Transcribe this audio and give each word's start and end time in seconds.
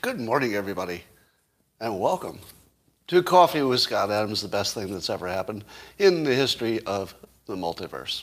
Good 0.00 0.20
morning, 0.20 0.54
everybody, 0.54 1.02
and 1.80 1.98
welcome 1.98 2.38
to 3.08 3.20
Coffee 3.20 3.62
with 3.62 3.80
Scott 3.80 4.08
Adams, 4.12 4.42
the 4.42 4.48
best 4.48 4.74
thing 4.74 4.92
that's 4.92 5.10
ever 5.10 5.26
happened 5.26 5.64
in 5.98 6.22
the 6.22 6.36
history 6.36 6.78
of 6.86 7.16
the 7.46 7.56
multiverse. 7.56 8.22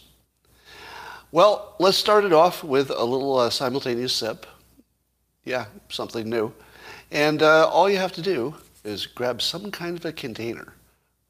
Well, 1.34 1.76
let's 1.80 1.98
start 1.98 2.24
it 2.24 2.32
off 2.32 2.64
with 2.64 2.92
a 2.92 3.04
little 3.04 3.38
uh, 3.38 3.50
simultaneous 3.50 4.14
sip. 4.14 4.46
Yeah, 5.44 5.66
something 5.90 6.30
new. 6.30 6.54
And 7.12 7.44
uh, 7.44 7.68
all 7.68 7.90
you 7.90 7.98
have 7.98 8.14
to 8.14 8.22
do 8.22 8.56
is 8.86 9.06
grab 9.06 9.42
some 9.42 9.70
kind 9.70 9.98
of 9.98 10.06
a 10.06 10.14
container. 10.14 10.76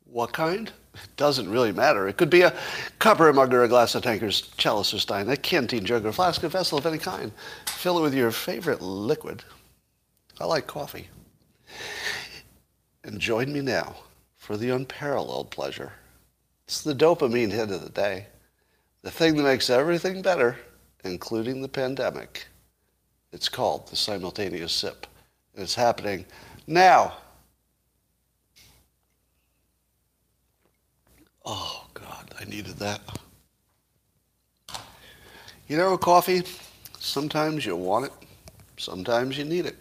What 0.05 0.31
kind? 0.31 0.71
It 0.93 1.15
doesn't 1.17 1.49
really 1.49 1.71
matter. 1.71 2.07
It 2.07 2.17
could 2.17 2.29
be 2.29 2.41
a 2.41 2.53
a 3.01 3.33
mug 3.33 3.53
or 3.53 3.63
a 3.63 3.67
glass, 3.67 3.95
a 3.95 4.01
tanker's 4.01 4.41
chalice 4.57 4.93
or 4.93 4.99
stein, 4.99 5.29
a 5.29 5.37
canteen 5.37 5.85
jug 5.85 6.05
or 6.05 6.11
flask, 6.11 6.43
a 6.43 6.49
vessel 6.49 6.77
of 6.77 6.85
any 6.85 6.97
kind. 6.97 7.31
Fill 7.67 7.99
it 7.99 8.01
with 8.01 8.13
your 8.13 8.31
favorite 8.31 8.81
liquid. 8.81 9.43
I 10.39 10.45
like 10.45 10.67
coffee. 10.67 11.07
And 13.03 13.19
join 13.19 13.53
me 13.53 13.61
now 13.61 13.95
for 14.35 14.57
the 14.57 14.69
unparalleled 14.69 15.51
pleasure. 15.51 15.93
It's 16.65 16.81
the 16.81 16.95
dopamine 16.95 17.51
hit 17.51 17.71
of 17.71 17.83
the 17.83 17.89
day. 17.89 18.27
The 19.01 19.11
thing 19.11 19.35
that 19.37 19.43
makes 19.43 19.69
everything 19.69 20.21
better, 20.21 20.57
including 21.03 21.61
the 21.61 21.69
pandemic. 21.69 22.47
It's 23.31 23.49
called 23.49 23.87
the 23.87 23.95
simultaneous 23.95 24.73
sip. 24.73 25.07
And 25.53 25.63
it's 25.63 25.75
happening 25.75 26.25
now. 26.67 27.13
Oh, 31.45 31.85
God, 31.93 32.33
I 32.39 32.45
needed 32.45 32.77
that. 32.77 33.01
You 35.67 35.77
know, 35.77 35.97
coffee, 35.97 36.43
sometimes 36.97 37.65
you 37.65 37.75
want 37.75 38.05
it, 38.05 38.13
sometimes 38.77 39.37
you 39.37 39.45
need 39.45 39.65
it. 39.65 39.77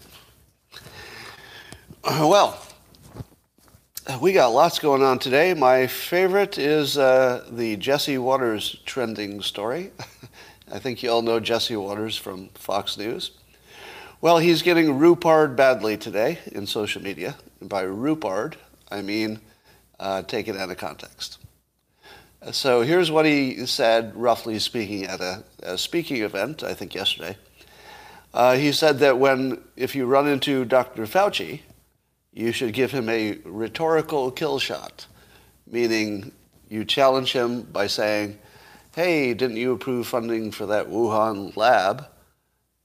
Well, 2.05 2.59
we 4.21 4.33
got 4.33 4.49
lots 4.49 4.79
going 4.79 5.03
on 5.03 5.19
today. 5.19 5.53
My 5.55 5.87
favorite 5.87 6.59
is 6.59 6.97
uh, 6.97 7.47
the 7.51 7.77
Jesse 7.77 8.19
Watters 8.19 8.77
trending 8.87 9.43
story. 9.43 9.91
I 10.73 10.79
think 10.79 11.03
you 11.03 11.11
all 11.11 11.23
know 11.23 11.41
Jesse 11.41 11.77
Watters 11.77 12.17
from 12.17 12.49
Fox 12.55 12.97
News. 12.97 13.33
Well, 14.21 14.39
he's 14.39 14.63
getting 14.63 14.99
Rupared 14.99 15.57
badly 15.57 15.97
today 15.97 16.39
in 16.47 16.67
social 16.67 17.03
media. 17.03 17.37
And 17.61 17.69
by 17.69 17.85
Rupared, 17.85 18.55
I 18.91 19.03
mean 19.03 19.41
uh, 20.01 20.23
taken 20.23 20.57
out 20.57 20.71
of 20.71 20.77
context. 20.77 21.39
So 22.53 22.83
here's 22.83 23.11
what 23.11 23.27
he 23.27 23.67
said, 23.67 24.15
roughly 24.15 24.59
speaking, 24.61 25.05
at 25.05 25.21
a, 25.21 25.43
a 25.63 25.77
speaking 25.77 26.23
event, 26.23 26.63
I 26.63 26.73
think 26.73 26.95
yesterday. 26.95 27.37
Uh, 28.33 28.55
he 28.57 28.71
said 28.71 29.01
that 29.01 29.19
when, 29.19 29.61
if 29.77 29.97
you 29.97 30.07
run 30.07 30.29
into 30.29 30.65
Dr. 30.65 31.05
Fauci, 31.05 31.63
you 32.33 32.53
should 32.53 32.73
give 32.73 32.93
him 32.93 33.09
a 33.09 33.39
rhetorical 33.45 34.31
kill 34.31 34.61
shot, 34.61 35.07
meaning 35.67 36.31
you 36.69 36.85
challenge 36.85 37.33
him 37.33 37.63
by 37.63 37.89
saying, 37.89 38.39
hey, 38.95 39.35
didn't 39.35 39.57
you 39.57 39.73
approve 39.73 40.07
funding 40.07 40.53
for 40.53 40.67
that 40.67 40.89
Wuhan 40.89 41.57
lab? 41.57 42.07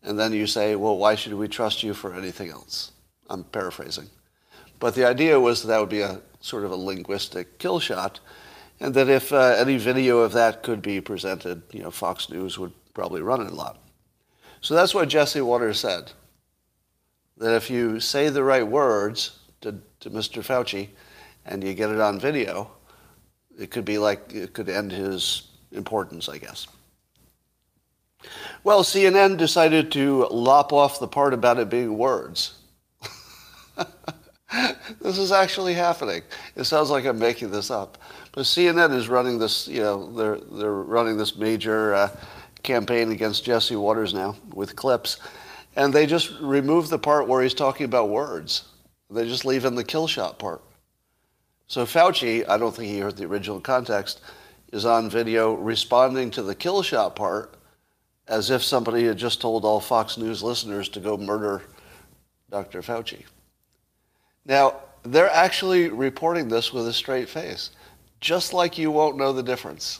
And 0.02 0.18
then 0.18 0.34
you 0.34 0.48
say, 0.48 0.76
well, 0.76 0.98
why 0.98 1.14
should 1.14 1.36
we 1.36 1.48
trust 1.48 1.84
you 1.84 1.94
for 1.94 2.16
anything 2.16 2.50
else? 2.50 2.92
I'm 3.30 3.44
paraphrasing. 3.44 4.10
But 4.80 4.96
the 4.96 5.06
idea 5.06 5.40
was 5.40 5.62
that, 5.62 5.68
that 5.68 5.80
would 5.80 5.90
be 5.90 6.02
a 6.02 6.20
sort 6.42 6.66
of 6.66 6.72
a 6.72 6.76
linguistic 6.76 7.60
kill 7.60 7.80
shot 7.80 8.20
and 8.80 8.94
that 8.94 9.10
if 9.10 9.32
uh, 9.32 9.56
any 9.58 9.78
video 9.78 10.20
of 10.20 10.34
that 10.34 10.64
could 10.64 10.82
be 10.82 11.02
presented, 11.02 11.64
you 11.72 11.82
know, 11.82 11.92
Fox 11.92 12.30
News 12.30 12.58
would 12.60 12.74
probably 12.94 13.22
run 13.22 13.42
it 13.42 13.52
a 13.52 13.56
lot. 13.56 13.80
So 14.62 14.76
that's 14.76 14.94
what 14.94 15.10
Jesse 15.10 15.42
Watters 15.42 15.80
said. 15.80 16.12
That 17.38 17.56
if 17.56 17.70
you 17.70 18.00
say 18.00 18.30
the 18.30 18.44
right 18.44 18.66
words 18.66 19.40
to, 19.62 19.76
to 20.00 20.10
Mr. 20.10 20.44
Fauci 20.44 20.90
and 21.46 21.64
you 21.64 21.74
get 21.74 21.90
it 21.90 22.00
on 22.00 22.20
video, 22.20 22.72
it 23.60 23.72
could 23.72 23.86
be 23.86 23.98
like, 23.98 24.34
it 24.34 24.54
could 24.54 24.70
end 24.70 24.92
his 24.92 25.50
importance, 25.72 26.30
I 26.30 26.38
guess. 26.38 26.68
Well, 28.64 28.84
CNN 28.84 29.38
decided 29.38 29.92
to 29.94 30.28
lop 30.28 30.72
off 30.72 31.00
the 31.00 31.08
part 31.08 31.34
about 31.34 31.60
it 31.60 31.70
being 31.70 31.98
words. 31.98 32.56
this 35.02 35.18
is 35.18 35.32
actually 35.32 35.74
happening. 35.74 36.22
It 36.56 36.64
sounds 36.64 36.90
like 36.90 37.06
I'm 37.06 37.20
making 37.20 37.52
this 37.52 37.70
up. 37.70 37.98
But 38.34 38.46
CNN 38.46 38.94
is 38.96 39.08
running 39.08 39.38
this, 39.38 39.68
you 39.68 39.82
know, 39.82 40.12
they're, 40.12 40.38
they're 40.38 40.74
running 40.74 41.18
this 41.18 41.38
major 41.38 41.94
uh, 41.94 42.10
campaign 42.64 43.12
against 43.12 43.46
Jesse 43.46 43.76
Watters 43.76 44.14
now 44.14 44.36
with 44.54 44.76
clips. 44.76 45.20
And 45.76 45.94
they 45.94 46.06
just 46.06 46.32
remove 46.42 46.90
the 46.90 47.00
part 47.00 47.28
where 47.28 47.42
he's 47.42 47.54
talking 47.54 47.86
about 47.86 48.10
words. 48.10 48.66
They 49.10 49.28
just 49.28 49.46
leave 49.46 49.66
in 49.66 49.76
the 49.76 49.84
kill 49.84 50.08
shot 50.08 50.40
part. 50.40 50.62
So 51.68 51.86
Fauci, 51.86 52.48
I 52.48 52.58
don't 52.58 52.76
think 52.76 52.90
he 52.90 53.00
heard 53.00 53.18
the 53.18 53.26
original 53.26 53.60
context, 53.60 54.22
is 54.72 54.86
on 54.86 55.10
video 55.10 55.54
responding 55.54 56.32
to 56.32 56.42
the 56.42 56.56
kill 56.56 56.82
shot 56.82 57.16
part 57.16 57.56
as 58.28 58.50
if 58.50 58.64
somebody 58.64 59.06
had 59.06 59.18
just 59.18 59.42
told 59.42 59.66
all 59.66 59.80
Fox 59.80 60.18
News 60.18 60.42
listeners 60.42 60.90
to 60.90 61.00
go 61.00 61.18
murder 61.18 61.62
Dr. 62.50 62.82
Fauci. 62.82 63.24
Now, 64.46 64.78
they're 65.04 65.30
actually 65.30 65.90
reporting 65.90 66.48
this 66.48 66.74
with 66.74 66.88
a 66.88 66.94
straight 66.94 67.30
face, 67.30 67.72
just 68.24 68.54
like 68.54 68.78
you 68.78 68.90
won't 68.90 69.18
know 69.18 69.34
the 69.34 69.44
difference. 69.44 70.00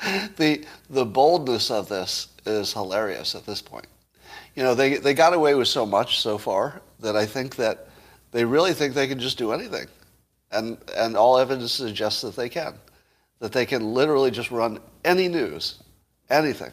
the, 0.36 0.64
the 0.90 1.06
boldness 1.06 1.70
of 1.70 1.88
this 1.88 2.26
is 2.44 2.72
hilarious 2.72 3.36
at 3.36 3.46
this 3.46 3.62
point. 3.62 3.86
You 4.56 4.64
know, 4.64 4.74
they, 4.74 4.96
they 4.96 5.14
got 5.14 5.32
away 5.32 5.54
with 5.54 5.68
so 5.68 5.86
much 5.86 6.18
so 6.18 6.36
far 6.38 6.82
that 6.98 7.14
I 7.14 7.24
think 7.24 7.54
that 7.56 7.88
they 8.32 8.44
really 8.44 8.72
think 8.72 8.94
they 8.94 9.06
can 9.06 9.20
just 9.20 9.38
do 9.38 9.52
anything. 9.52 9.86
And, 10.50 10.76
and 10.96 11.16
all 11.16 11.38
evidence 11.38 11.70
suggests 11.70 12.22
that 12.22 12.34
they 12.34 12.48
can. 12.48 12.74
That 13.38 13.52
they 13.52 13.64
can 13.64 13.94
literally 13.94 14.32
just 14.32 14.50
run 14.50 14.80
any 15.04 15.28
news, 15.28 15.80
anything, 16.28 16.72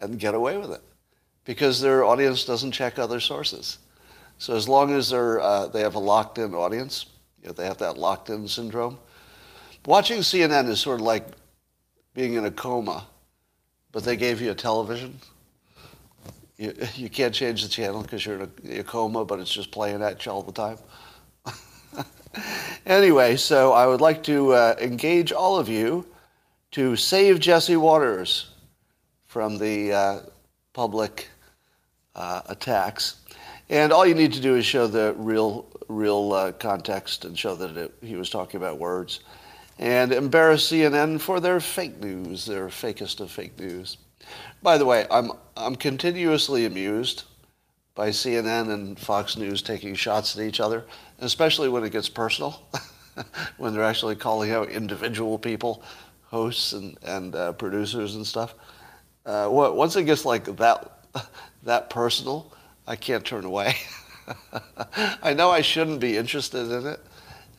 and 0.00 0.18
get 0.18 0.34
away 0.34 0.56
with 0.56 0.70
it. 0.70 0.80
Because 1.44 1.78
their 1.78 2.04
audience 2.04 2.46
doesn't 2.46 2.72
check 2.72 2.98
other 2.98 3.20
sources. 3.20 3.78
So 4.38 4.56
as 4.56 4.66
long 4.66 4.94
as 4.94 5.10
they're, 5.10 5.40
uh, 5.40 5.66
they 5.66 5.80
have 5.80 5.94
a 5.94 5.98
locked-in 5.98 6.54
audience, 6.54 7.04
you 7.42 7.48
know, 7.48 7.52
they 7.52 7.66
have 7.66 7.78
that 7.78 7.98
locked-in 7.98 8.48
syndrome. 8.48 8.98
Watching 9.84 10.20
CNN 10.20 10.68
is 10.68 10.80
sort 10.80 11.00
of 11.00 11.06
like 11.06 11.26
being 12.14 12.34
in 12.34 12.44
a 12.44 12.52
coma, 12.52 13.06
but 13.90 14.04
they 14.04 14.16
gave 14.16 14.40
you 14.40 14.52
a 14.52 14.54
television. 14.54 15.18
You, 16.56 16.74
you 16.94 17.10
can't 17.10 17.34
change 17.34 17.62
the 17.62 17.68
channel 17.68 18.02
because 18.02 18.24
you're 18.24 18.42
in 18.42 18.50
a, 18.68 18.80
a 18.80 18.84
coma, 18.84 19.24
but 19.24 19.40
it's 19.40 19.52
just 19.52 19.72
playing 19.72 20.02
at 20.02 20.24
you 20.24 20.30
all 20.30 20.42
the 20.42 20.52
time. 20.52 20.78
anyway, 22.86 23.36
so 23.36 23.72
I 23.72 23.86
would 23.86 24.00
like 24.00 24.22
to 24.24 24.52
uh, 24.52 24.76
engage 24.80 25.32
all 25.32 25.58
of 25.58 25.68
you 25.68 26.06
to 26.72 26.94
save 26.94 27.40
Jesse 27.40 27.76
Watters 27.76 28.50
from 29.26 29.58
the 29.58 29.92
uh, 29.92 30.20
public 30.74 31.28
uh, 32.14 32.42
attacks. 32.46 33.16
And 33.68 33.92
all 33.92 34.06
you 34.06 34.14
need 34.14 34.32
to 34.34 34.40
do 34.40 34.54
is 34.54 34.64
show 34.64 34.86
the 34.86 35.14
real, 35.16 35.66
real 35.88 36.32
uh, 36.32 36.52
context 36.52 37.24
and 37.24 37.36
show 37.36 37.56
that 37.56 37.76
it, 37.76 37.94
he 38.00 38.14
was 38.14 38.30
talking 38.30 38.58
about 38.58 38.78
words. 38.78 39.20
And 39.78 40.12
embarrass 40.12 40.70
CNN 40.70 41.20
for 41.20 41.40
their 41.40 41.60
fake 41.60 42.00
news, 42.00 42.46
their 42.46 42.68
fakest 42.68 43.20
of 43.20 43.30
fake 43.30 43.58
news. 43.58 43.96
By 44.62 44.78
the 44.78 44.84
way, 44.84 45.06
I'm, 45.10 45.32
I'm 45.56 45.76
continuously 45.76 46.66
amused 46.66 47.24
by 47.94 48.08
CNN 48.08 48.72
and 48.72 48.98
Fox 48.98 49.36
News 49.36 49.60
taking 49.60 49.94
shots 49.94 50.36
at 50.36 50.44
each 50.44 50.60
other, 50.60 50.84
especially 51.20 51.68
when 51.68 51.84
it 51.84 51.92
gets 51.92 52.08
personal, 52.08 52.62
when 53.58 53.74
they're 53.74 53.84
actually 53.84 54.16
calling 54.16 54.50
out 54.50 54.70
individual 54.70 55.38
people, 55.38 55.82
hosts 56.24 56.72
and, 56.72 56.96
and 57.02 57.34
uh, 57.34 57.52
producers 57.52 58.14
and 58.14 58.26
stuff. 58.26 58.54
Uh, 59.26 59.48
once 59.50 59.94
it 59.96 60.04
gets 60.04 60.24
like 60.24 60.44
that, 60.56 61.04
that 61.62 61.90
personal, 61.90 62.52
I 62.86 62.96
can't 62.96 63.24
turn 63.24 63.44
away. 63.44 63.76
I 65.22 65.34
know 65.34 65.50
I 65.50 65.60
shouldn't 65.60 66.00
be 66.00 66.16
interested 66.16 66.70
in 66.70 66.86
it, 66.86 67.00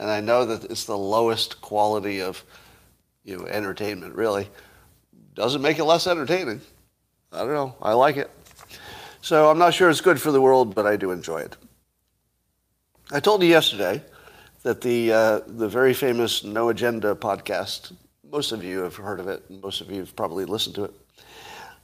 and 0.03 0.11
I 0.11 0.19
know 0.19 0.43
that 0.43 0.65
it's 0.65 0.83
the 0.83 0.97
lowest 0.97 1.61
quality 1.61 2.21
of 2.21 2.43
you 3.23 3.37
know, 3.37 3.45
entertainment, 3.45 4.15
really. 4.15 4.49
Doesn't 5.33 5.61
make 5.61 5.79
it 5.79 5.85
less 5.85 6.07
entertaining. 6.07 6.59
I 7.31 7.37
don't 7.39 7.53
know. 7.53 7.75
I 7.81 7.93
like 7.93 8.17
it. 8.17 8.29
So 9.21 9.49
I'm 9.49 9.57
not 9.57 9.73
sure 9.73 9.89
it's 9.89 10.01
good 10.01 10.19
for 10.19 10.33
the 10.33 10.41
world, 10.41 10.75
but 10.75 10.85
I 10.85 10.97
do 10.97 11.11
enjoy 11.11 11.39
it. 11.39 11.55
I 13.13 13.21
told 13.21 13.43
you 13.43 13.47
yesterday 13.47 14.03
that 14.63 14.81
the, 14.81 15.13
uh, 15.13 15.39
the 15.47 15.69
very 15.69 15.93
famous 15.93 16.43
No 16.43 16.67
Agenda 16.67 17.15
podcast, 17.15 17.93
most 18.29 18.51
of 18.51 18.61
you 18.61 18.79
have 18.79 18.97
heard 18.97 19.21
of 19.21 19.29
it, 19.29 19.49
most 19.49 19.79
of 19.79 19.89
you 19.89 19.99
have 19.99 20.13
probably 20.17 20.43
listened 20.43 20.75
to 20.75 20.83
it, 20.83 20.93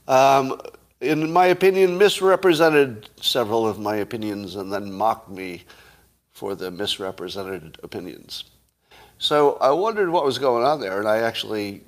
um, 0.08 0.60
in 1.00 1.32
my 1.32 1.46
opinion, 1.46 1.96
misrepresented 1.96 3.08
several 3.22 3.66
of 3.66 3.78
my 3.78 3.96
opinions 3.96 4.56
and 4.56 4.70
then 4.70 4.92
mocked 4.92 5.30
me 5.30 5.64
for 6.40 6.54
the 6.54 6.70
misrepresented 6.70 7.76
opinions. 7.82 8.44
So 9.18 9.58
I 9.60 9.72
wondered 9.72 10.08
what 10.08 10.24
was 10.24 10.38
going 10.38 10.64
on 10.64 10.80
there, 10.80 10.98
and 10.98 11.06
I 11.06 11.18
actually 11.18 11.82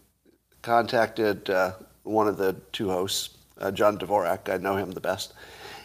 contacted 0.60 1.48
uh, 1.48 1.72
one 2.02 2.28
of 2.28 2.36
the 2.36 2.52
two 2.70 2.90
hosts 2.90 3.38
uh, 3.62 3.70
John 3.70 3.96
Dvorak. 3.96 4.52
I 4.52 4.58
know 4.58 4.76
him 4.76 4.90
the 4.90 5.00
best. 5.00 5.32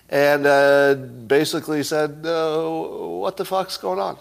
And 0.09 0.45
uh, 0.45 0.95
basically 0.95 1.81
said, 1.81 2.25
what 2.25 3.37
the 3.37 3.45
fuck's 3.45 3.77
going 3.77 3.99
on? 3.99 4.17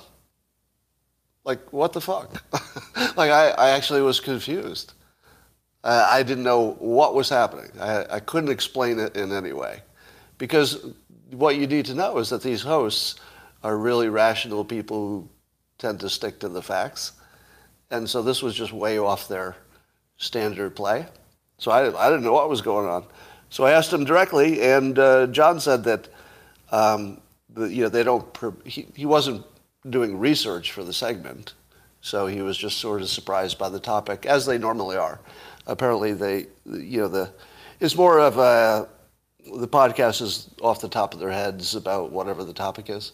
Like, 1.43 1.73
what 1.73 1.93
the 1.93 2.01
fuck? 2.01 2.31
like, 3.17 3.33
I, 3.33 3.49
I 3.51 3.71
actually 3.71 4.03
was 4.03 4.21
confused. 4.21 4.93
I 5.83 6.23
didn't 6.23 6.45
know 6.45 6.77
what 6.79 7.17
was 7.17 7.29
happening. 7.29 7.71
I, 7.81 8.05
I 8.11 8.21
couldn't 8.21 8.51
explain 8.51 9.01
it 9.01 9.17
in 9.17 9.33
any 9.33 9.53
way. 9.53 9.83
Because 10.39 10.87
what 11.31 11.57
you 11.57 11.67
need 11.67 11.87
to 11.87 11.95
know 11.95 12.19
is 12.19 12.31
that 12.31 12.43
these 12.43 12.63
hosts 12.63 13.17
are 13.67 13.77
really 13.77 14.09
rational 14.09 14.65
people 14.65 15.09
who 15.09 15.29
tend 15.77 15.99
to 15.99 16.09
stick 16.09 16.39
to 16.39 16.49
the 16.49 16.63
facts. 16.63 17.13
And 17.91 18.09
so 18.09 18.23
this 18.23 18.41
was 18.41 18.55
just 18.55 18.73
way 18.73 18.97
off 18.97 19.27
their 19.27 19.57
standard 20.19 20.77
play. 20.77 21.07
So 21.59 21.73
I, 21.73 21.81
I 22.07 22.09
didn't 22.09 22.23
know 22.23 22.33
what 22.33 22.49
was 22.49 22.63
going 22.63 22.87
on. 22.87 23.07
So 23.51 23.65
I 23.65 23.73
asked 23.73 23.93
him 23.93 24.05
directly, 24.05 24.63
and 24.63 24.97
uh, 24.97 25.27
John 25.27 25.59
said 25.59 25.83
that 25.83 26.09
um, 26.71 27.21
the, 27.51 27.67
you 27.67 27.83
know 27.83 27.89
they 27.89 28.05
don't. 28.05 28.25
He, 28.65 28.87
he 28.95 29.05
wasn't 29.05 29.45
doing 29.89 30.17
research 30.19 30.71
for 30.71 30.85
the 30.85 30.93
segment, 30.93 31.55
so 32.01 32.29
he 32.29 32.43
was 32.43 32.57
just 32.57 32.79
sort 32.79 33.03
of 33.03 33.09
surprised 33.09 33.59
by 33.59 33.69
the 33.69 33.81
topic, 33.81 34.27
as 34.27 34.47
they 34.47 34.59
normally 34.59 34.97
are. 34.97 35.21
Apparently, 35.67 36.13
they 36.13 36.47
you 36.67 37.01
know 37.01 37.09
the 37.09 37.33
it's 37.81 37.97
more 37.97 38.21
of 38.21 38.39
a 38.39 38.89
the 39.59 39.69
podcast 39.69 40.23
is 40.23 40.51
off 40.61 40.81
the 40.81 40.89
top 40.89 41.15
of 41.15 41.21
their 41.21 41.31
heads 41.31 41.75
about 41.75 42.13
whatever 42.13 42.45
the 42.45 42.53
topic 42.53 42.91
is. 42.91 43.13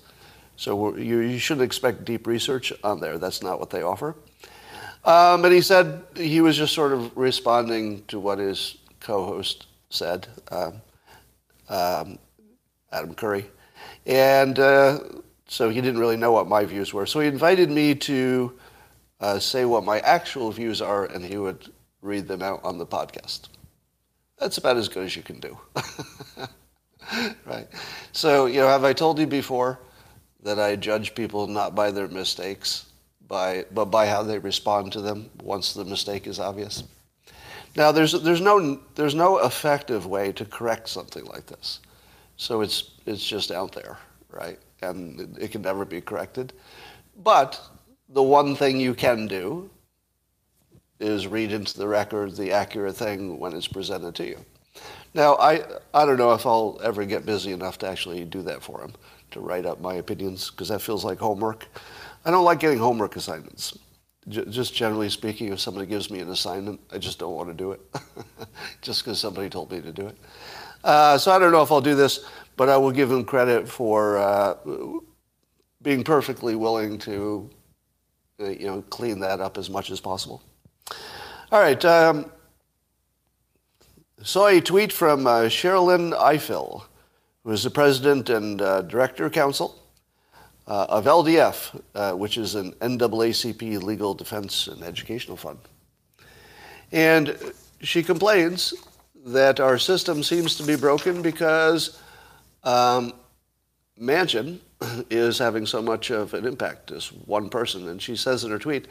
So 0.57 0.97
you, 0.97 1.21
you 1.21 1.39
shouldn't 1.39 1.65
expect 1.65 2.05
deep 2.05 2.27
research 2.27 2.73
on 2.85 3.01
there. 3.01 3.19
That's 3.19 3.43
not 3.43 3.59
what 3.59 3.71
they 3.71 3.83
offer. 3.83 4.15
Um, 5.05 5.45
he 5.51 5.61
said 5.61 6.03
he 6.17 6.41
was 6.41 6.57
just 6.57 6.75
sort 6.75 6.93
of 6.93 7.17
responding 7.17 8.05
to 8.07 8.21
what 8.21 8.39
his 8.39 8.77
co-host 9.01 9.67
said, 9.91 10.29
um, 10.51 10.81
um, 11.69 12.19
Adam 12.93 13.15
Curry. 13.15 13.51
And 14.07 14.59
uh, 14.59 15.01
so 15.49 15.69
he 15.71 15.81
didn't 15.81 16.01
really 16.01 16.17
know 16.17 16.33
what 16.33 16.47
my 16.47 16.65
views 16.65 16.95
were. 16.95 17.07
So 17.07 17.21
he 17.21 17.29
invited 17.29 17.71
me 17.71 17.95
to 17.97 18.59
uh, 19.21 19.39
say 19.39 19.65
what 19.65 19.85
my 19.85 19.99
actual 20.01 20.51
views 20.51 20.81
are, 20.81 21.07
and 21.07 21.25
he 21.25 21.37
would 21.37 21.73
read 22.01 22.29
them 22.29 22.43
out 22.43 22.61
on 22.65 22.79
the 22.79 22.87
podcast. 22.87 23.49
That's 24.39 24.59
about 24.59 24.77
as 24.77 24.89
good 24.89 25.05
as 25.05 25.15
you 25.17 25.23
can 25.23 25.39
do. 25.41 25.57
right? 27.47 27.69
So, 28.13 28.47
you 28.47 28.61
know, 28.61 28.69
have 28.69 28.85
I 28.85 28.93
told 28.93 29.19
you 29.19 29.27
before 29.27 29.79
that 30.43 30.59
I 30.59 30.77
judge 30.77 31.15
people 31.15 31.47
not 31.47 31.75
by 31.75 31.91
their 31.91 32.09
mistakes, 32.09 32.87
by, 33.29 33.65
but 33.73 33.87
by 33.87 34.07
how 34.07 34.23
they 34.23 34.39
respond 34.39 34.93
to 34.93 35.01
them 35.01 35.31
once 35.43 35.75
the 35.75 35.85
mistake 35.85 36.27
is 36.27 36.39
obvious? 36.41 36.85
Now, 37.75 37.93
there's, 37.93 38.13
there's, 38.13 38.41
no, 38.41 38.81
there's 38.95 39.15
no 39.15 39.39
effective 39.39 40.07
way 40.07 40.33
to 40.33 40.45
correct 40.45 40.89
something 40.89 41.25
like 41.27 41.47
this. 41.47 41.81
So 42.37 42.61
it's, 42.61 42.91
it's 43.07 43.27
just 43.27 43.51
out 43.51 43.73
there, 43.73 43.99
right? 44.31 44.59
And 44.83 45.21
it, 45.21 45.45
it 45.45 45.51
can 45.53 45.63
never 45.63 45.85
be 45.85 46.01
corrected. 46.01 46.53
But 47.23 47.61
the 48.09 48.23
one 48.23 48.57
thing 48.57 48.79
you 48.79 48.95
can 48.95 49.27
do 49.27 49.71
is 51.01 51.27
read 51.27 51.53
into 51.53 51.77
the 51.79 51.89
record 51.89 52.37
the 52.37 52.53
accurate 52.53 52.97
thing 52.97 53.39
when 53.39 53.55
it's 53.55 53.69
presented 53.69 54.15
to 54.17 54.27
you. 54.27 54.39
Now, 55.15 55.37
I, 55.37 55.63
I 55.93 56.07
don't 56.07 56.17
know 56.17 56.33
if 56.33 56.47
I'll 56.47 56.81
ever 56.83 57.05
get 57.05 57.27
busy 57.27 57.53
enough 57.53 57.79
to 57.79 57.89
actually 57.89 58.25
do 58.25 58.43
that 58.43 58.63
for 58.63 58.81
him, 58.81 58.95
to 59.33 59.41
write 59.41 59.67
up 59.67 59.81
my 59.81 59.95
opinions, 59.95 60.51
because 60.51 60.69
that 60.69 60.81
feels 60.81 61.05
like 61.05 61.19
homework. 61.19 61.67
I 62.25 62.31
don't 62.31 62.45
like 62.45 62.61
getting 62.61 62.79
homework 62.79 63.17
assignments 63.17 63.77
just 64.29 64.73
generally 64.73 65.09
speaking, 65.09 65.53
if 65.53 65.61
somebody 65.61 65.87
gives 65.87 66.11
me 66.11 66.21
an 66.21 66.31
assignment, 66.31 66.81
I 66.93 66.99
just 66.99 67.19
don't 67.19 67.35
want 67.35 67.49
to 67.49 67.55
do 67.55 67.73
it, 67.73 67.81
just 68.81 69.05
because 69.05 69.19
somebody 69.19 69.49
told 69.51 69.73
me 69.73 69.81
to 69.81 69.93
do 69.93 70.07
it. 70.07 70.17
Uh, 70.85 71.19
so 71.19 71.33
I 71.33 71.39
don't 71.39 71.53
know 71.53 71.63
if 71.63 71.73
I'll 71.73 71.81
do 71.81 71.95
this, 71.95 72.25
but 72.57 72.69
I 72.69 72.77
will 72.77 72.93
give 72.93 73.11
him 73.11 73.25
credit 73.25 73.69
for 73.69 74.19
uh, 74.19 74.55
being 75.83 76.05
perfectly 76.05 76.55
willing 76.55 76.99
to, 76.99 77.51
uh, 78.41 78.51
you 78.51 78.67
know, 78.67 78.83
clean 78.91 79.19
that 79.21 79.41
up 79.41 79.59
as 79.59 79.69
much 79.69 79.91
as 79.91 80.01
possible. 80.01 80.43
All 81.51 81.61
right. 81.61 81.85
Um, 81.85 82.31
saw 84.23 84.47
a 84.47 84.61
tweet 84.61 84.93
from 84.93 85.27
uh, 85.27 85.43
Sherrilyn 85.43 86.17
Ifill, 86.17 86.85
who 87.45 87.51
is 87.51 87.63
the 87.63 87.71
president 87.71 88.31
and 88.31 88.63
uh, 88.63 88.83
director 88.83 89.29
counsel 89.29 89.83
uh, 90.67 90.87
of 90.89 91.05
LDF, 91.05 91.81
uh, 91.95 92.13
which 92.13 92.39
is 92.39 92.55
an 92.55 92.73
NAACP 92.75 93.83
Legal 93.83 94.15
Defense 94.15 94.69
and 94.69 94.83
Educational 94.83 95.37
Fund. 95.37 95.59
And 96.93 97.37
she 97.81 98.03
complains 98.03 98.75
that 99.27 99.61
our 99.61 99.79
system 99.79 100.23
seems 100.23 100.57
to 100.57 100.63
be 100.65 100.77
broken 100.77 101.23
because 101.23 102.01
um, 102.65 103.13
Manchin 104.01 104.59
is 105.11 105.39
having 105.39 105.67
so 105.67 105.83
much 105.83 106.11
of 106.11 106.35
an 106.35 106.47
impact 106.47 106.91
as 106.91 107.13
one 107.13 107.49
person. 107.49 107.89
And 107.89 108.01
she 108.01 108.17
says 108.17 108.45
in 108.45 108.51
her 108.51 108.59
tweet, 108.59 108.87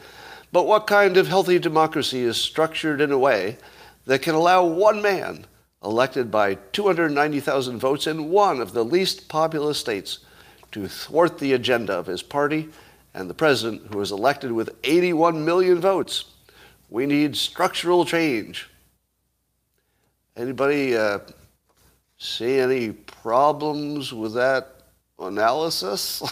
but 0.52 0.66
what 0.66 0.86
kind 0.86 1.16
of 1.16 1.26
healthy 1.28 1.58
democracy 1.58 2.20
is 2.20 2.36
structured 2.36 3.00
in 3.00 3.12
a 3.12 3.18
way 3.18 3.56
that 4.04 4.20
can 4.20 4.34
allow 4.34 4.64
one 4.64 5.00
man 5.00 5.46
elected 5.84 6.30
by 6.30 6.54
290,000 6.72 7.78
votes 7.78 8.06
in 8.06 8.30
one 8.30 8.60
of 8.60 8.72
the 8.72 8.84
least 8.84 9.28
populous 9.28 9.78
states 9.78 10.20
to 10.70 10.88
thwart 10.88 11.38
the 11.38 11.52
agenda 11.52 11.92
of 11.92 12.06
his 12.06 12.22
party 12.22 12.68
and 13.14 13.28
the 13.28 13.34
president, 13.34 13.82
who 13.92 13.98
was 13.98 14.10
elected 14.10 14.52
with 14.52 14.70
81 14.84 15.44
million 15.44 15.80
votes. 15.80 16.24
We 16.88 17.06
need 17.06 17.36
structural 17.36 18.04
change. 18.04 18.68
Anybody 20.36 20.96
uh, 20.96 21.18
see 22.18 22.58
any 22.58 22.92
problems 22.92 24.12
with 24.12 24.34
that 24.34 24.76
analysis? 25.18 26.22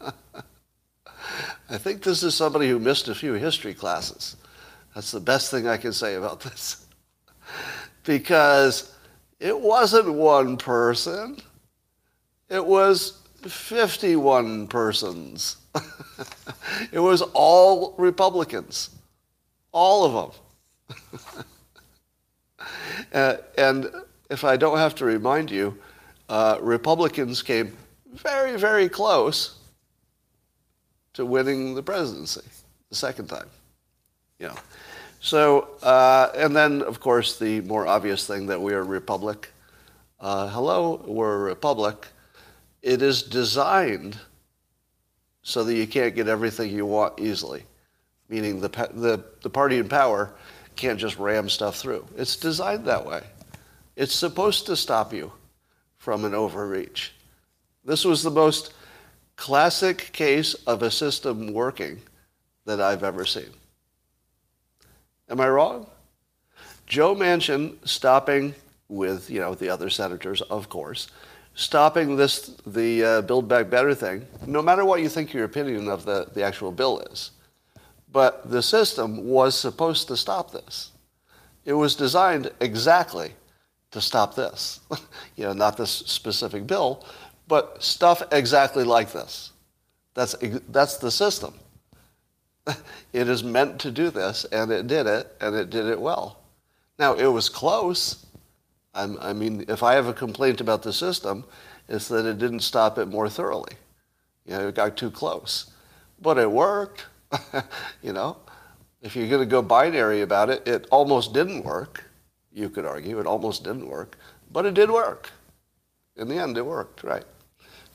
I 1.70 1.78
think 1.78 2.02
this 2.02 2.22
is 2.22 2.34
somebody 2.34 2.68
who 2.68 2.78
missed 2.78 3.08
a 3.08 3.14
few 3.14 3.34
history 3.34 3.72
classes. 3.72 4.36
That's 4.94 5.10
the 5.10 5.20
best 5.20 5.50
thing 5.50 5.66
I 5.66 5.78
can 5.78 5.94
say 5.94 6.16
about 6.16 6.40
this. 6.40 6.84
Because 8.04 8.94
it 9.40 9.58
wasn't 9.58 10.12
one 10.12 10.56
person, 10.56 11.36
it 12.48 12.64
was 12.64 13.18
51 13.42 14.68
persons. 14.68 15.56
it 16.92 17.00
was 17.00 17.22
all 17.34 17.94
Republicans, 17.98 18.90
all 19.72 20.04
of 20.04 20.34
them. 20.92 21.44
uh, 23.14 23.36
and 23.58 23.90
if 24.30 24.44
I 24.44 24.56
don't 24.56 24.78
have 24.78 24.94
to 24.96 25.04
remind 25.04 25.50
you, 25.50 25.76
uh, 26.28 26.58
Republicans 26.60 27.42
came 27.42 27.76
very, 28.12 28.56
very 28.56 28.88
close 28.88 29.58
to 31.14 31.26
winning 31.26 31.74
the 31.74 31.82
presidency 31.82 32.42
the 32.88 32.96
second 32.96 33.26
time. 33.28 33.48
You 34.38 34.48
know. 34.48 34.56
So, 35.22 35.68
uh, 35.82 36.32
and 36.34 36.54
then, 36.54 36.82
of 36.82 36.98
course, 36.98 37.38
the 37.38 37.60
more 37.62 37.86
obvious 37.86 38.26
thing 38.26 38.46
that 38.46 38.60
we 38.60 38.74
are 38.74 38.80
a 38.80 38.84
republic. 38.84 39.50
Uh, 40.20 40.48
hello, 40.48 41.02
we're 41.06 41.36
a 41.36 41.44
republic 41.44 42.08
it 42.82 43.00
is 43.00 43.22
designed 43.22 44.18
so 45.42 45.62
that 45.64 45.74
you 45.74 45.86
can't 45.86 46.14
get 46.14 46.28
everything 46.28 46.70
you 46.70 46.84
want 46.84 47.20
easily, 47.20 47.62
meaning 48.28 48.60
the, 48.60 48.68
the, 48.68 49.24
the 49.42 49.50
party 49.50 49.78
in 49.78 49.88
power 49.88 50.34
can't 50.74 50.98
just 50.98 51.18
ram 51.18 51.48
stuff 51.48 51.76
through. 51.76 52.04
It's 52.16 52.36
designed 52.36 52.84
that 52.86 53.06
way. 53.06 53.22
It's 53.94 54.14
supposed 54.14 54.66
to 54.66 54.76
stop 54.76 55.12
you 55.12 55.32
from 55.98 56.24
an 56.24 56.34
overreach. 56.34 57.12
This 57.84 58.04
was 58.04 58.22
the 58.22 58.30
most 58.30 58.74
classic 59.36 60.10
case 60.12 60.54
of 60.66 60.82
a 60.82 60.90
system 60.90 61.52
working 61.52 62.00
that 62.64 62.80
I've 62.80 63.04
ever 63.04 63.24
seen. 63.24 63.50
Am 65.32 65.40
I 65.40 65.48
wrong? 65.48 65.86
Joe 66.84 67.14
Manchin 67.14 67.76
stopping 67.88 68.54
with, 68.90 69.30
you 69.30 69.40
know, 69.40 69.54
the 69.54 69.70
other 69.70 69.88
senators, 69.88 70.42
of 70.42 70.68
course, 70.68 71.08
stopping 71.54 72.16
this, 72.16 72.48
the 72.66 73.02
uh, 73.02 73.22
Build 73.22 73.48
Back 73.48 73.70
Better 73.70 73.94
thing, 73.94 74.26
no 74.46 74.60
matter 74.60 74.84
what 74.84 75.00
you 75.00 75.08
think 75.08 75.32
your 75.32 75.44
opinion 75.44 75.88
of 75.88 76.04
the, 76.04 76.28
the 76.34 76.42
actual 76.42 76.70
bill 76.70 77.00
is. 77.10 77.30
But 78.12 78.50
the 78.50 78.62
system 78.62 79.26
was 79.26 79.58
supposed 79.58 80.06
to 80.08 80.18
stop 80.18 80.52
this. 80.52 80.90
It 81.64 81.72
was 81.72 81.96
designed 81.96 82.50
exactly 82.60 83.32
to 83.92 84.02
stop 84.02 84.34
this. 84.34 84.80
you 85.36 85.44
know, 85.44 85.54
not 85.54 85.78
this 85.78 85.90
specific 85.90 86.66
bill, 86.66 87.06
but 87.48 87.82
stuff 87.82 88.22
exactly 88.32 88.84
like 88.84 89.12
this. 89.12 89.52
That's, 90.12 90.36
that's 90.68 90.98
the 90.98 91.10
system. 91.10 91.54
it 93.12 93.28
is 93.28 93.42
meant 93.42 93.80
to 93.80 93.90
do 93.90 94.10
this, 94.10 94.44
and 94.46 94.70
it 94.70 94.86
did 94.86 95.06
it, 95.06 95.34
and 95.40 95.54
it 95.54 95.70
did 95.70 95.86
it 95.86 96.00
well. 96.00 96.38
Now, 96.98 97.14
it 97.14 97.26
was 97.26 97.48
close. 97.48 98.26
I'm, 98.94 99.18
i 99.20 99.32
mean, 99.32 99.64
if 99.68 99.82
I 99.82 99.94
have 99.94 100.06
a 100.06 100.12
complaint 100.12 100.60
about 100.60 100.82
the 100.82 100.92
system, 100.92 101.44
it's 101.88 102.08
that 102.08 102.26
it 102.26 102.38
didn't 102.38 102.60
stop 102.60 102.98
it 102.98 103.06
more 103.06 103.28
thoroughly. 103.28 103.74
You 104.46 104.52
know, 104.52 104.68
it 104.68 104.74
got 104.74 104.96
too 104.96 105.10
close. 105.10 105.70
But 106.20 106.38
it 106.38 106.50
worked. 106.50 107.06
you 108.02 108.12
know, 108.12 108.36
if 109.00 109.16
you're 109.16 109.28
going 109.28 109.40
to 109.40 109.46
go 109.46 109.62
binary 109.62 110.20
about 110.20 110.50
it, 110.50 110.66
it 110.66 110.86
almost 110.90 111.32
didn't 111.32 111.64
work. 111.64 112.04
You 112.52 112.68
could 112.68 112.84
argue 112.84 113.18
it 113.18 113.26
almost 113.26 113.64
didn't 113.64 113.88
work. 113.88 114.18
But 114.52 114.66
it 114.66 114.74
did 114.74 114.90
work. 114.90 115.30
In 116.16 116.28
the 116.28 116.36
end, 116.36 116.58
it 116.58 116.66
worked, 116.66 117.02
right? 117.02 117.24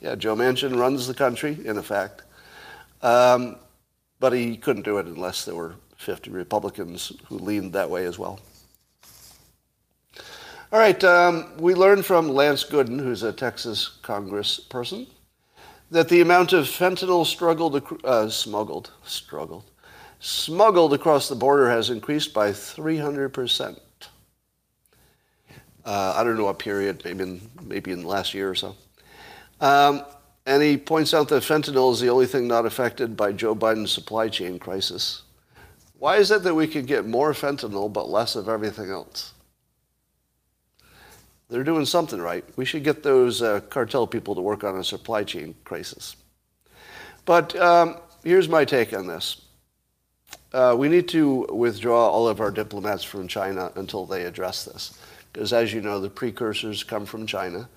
Yeah, 0.02 0.16
Joe 0.16 0.36
Manchin 0.36 0.78
runs 0.78 1.08
the 1.08 1.14
country, 1.14 1.58
in 1.64 1.78
effect. 1.78 2.24
Um, 3.02 3.58
but 4.20 4.34
he 4.34 4.58
couldn't 4.58 4.84
do 4.84 4.98
it 4.98 5.06
unless 5.06 5.46
there 5.46 5.56
were 5.56 5.76
50 5.98 6.30
Republicans 6.32 7.12
who 7.28 7.38
leaned 7.38 7.74
that 7.74 7.90
way 7.90 8.06
as 8.06 8.20
well. 8.20 8.40
All 10.72 10.80
right, 10.80 11.02
um, 11.04 11.58
we 11.58 11.74
learned 11.74 12.06
from 12.06 12.28
Lance 12.28 12.66
Gooden, 12.66 13.00
who's 13.00 13.24
a 13.24 13.32
Texas 13.32 14.00
congressperson, 14.04 15.08
that 15.92 16.10
the 16.10 16.20
amount 16.20 16.52
of 16.52 16.66
fentanyl 16.66 17.26
struggled, 17.26 17.82
uh, 18.04 18.28
smuggled, 18.28 18.92
struggled, 19.06 19.64
smuggled 20.20 20.94
across 20.94 21.30
the 21.30 21.36
border 21.36 21.70
has 21.70 21.90
increased 21.90 22.34
by 22.34 22.52
300%. 22.52 23.80
Uh, 25.86 26.14
I 26.18 26.24
don't 26.26 26.36
know 26.36 26.44
what 26.44 26.60
period, 26.60 27.02
maybe 27.06 27.24
in, 27.24 27.50
maybe 27.64 27.92
in 27.92 28.02
the 28.02 28.08
last 28.08 28.34
year 28.34 28.50
or 28.50 28.56
so. 28.56 28.76
Um, 29.62 30.04
and 30.48 30.63
he 30.63 30.77
points 30.77 31.13
out 31.13 31.27
that 31.27 31.44
fentanyl 31.44 31.92
is 31.92 32.00
the 32.00 32.10
only 32.10 32.25
thing 32.25 32.48
not 32.48 32.66
affected 32.66 33.18
by 33.18 33.34
Joe 33.34 33.54
Biden's 33.54 33.92
supply 33.92 34.30
chain 34.30 34.58
crisis. 34.58 35.24
Why 36.00 36.16
is 36.18 36.32
it 36.32 36.44
that 36.44 36.56
we 36.56 36.68
can 36.68 36.86
get 36.86 37.06
more 37.06 37.34
fentanyl 37.34 37.92
but 37.92 38.10
less 38.10 38.38
of 38.38 38.48
everything 38.48 38.89
else? 38.89 39.34
They're 41.50 41.66
doing 41.66 41.86
something 41.86 42.22
right. 42.22 42.46
We 42.56 42.63
should 42.63 42.86
get 42.86 43.04
those 43.04 43.42
uh, 43.42 43.60
cartel 43.70 44.08
people 44.08 44.36
to 44.36 44.42
work 44.42 44.63
on 44.63 44.77
a 44.77 44.86
supply 44.86 45.25
chain 45.25 45.54
crisis. 45.66 46.16
But 47.25 47.54
um, 47.58 47.98
here's 48.24 48.48
my 48.48 48.63
take 48.63 48.94
on 48.94 49.06
this. 49.06 49.42
Uh, 50.54 50.75
we 50.77 50.88
need 50.88 51.10
to 51.10 51.46
withdraw 51.51 52.08
all 52.08 52.25
of 52.25 52.39
our 52.39 52.51
diplomats 52.51 53.04
from 53.04 53.27
China 53.27 53.74
until 53.75 54.06
they 54.06 54.24
address 54.24 54.63
this. 54.63 54.98
Because 55.34 55.51
as 55.51 55.74
you 55.74 55.82
know, 55.82 56.00
the 56.00 56.10
precursors 56.10 56.86
come 56.86 57.06
from 57.06 57.27
China. 57.27 57.68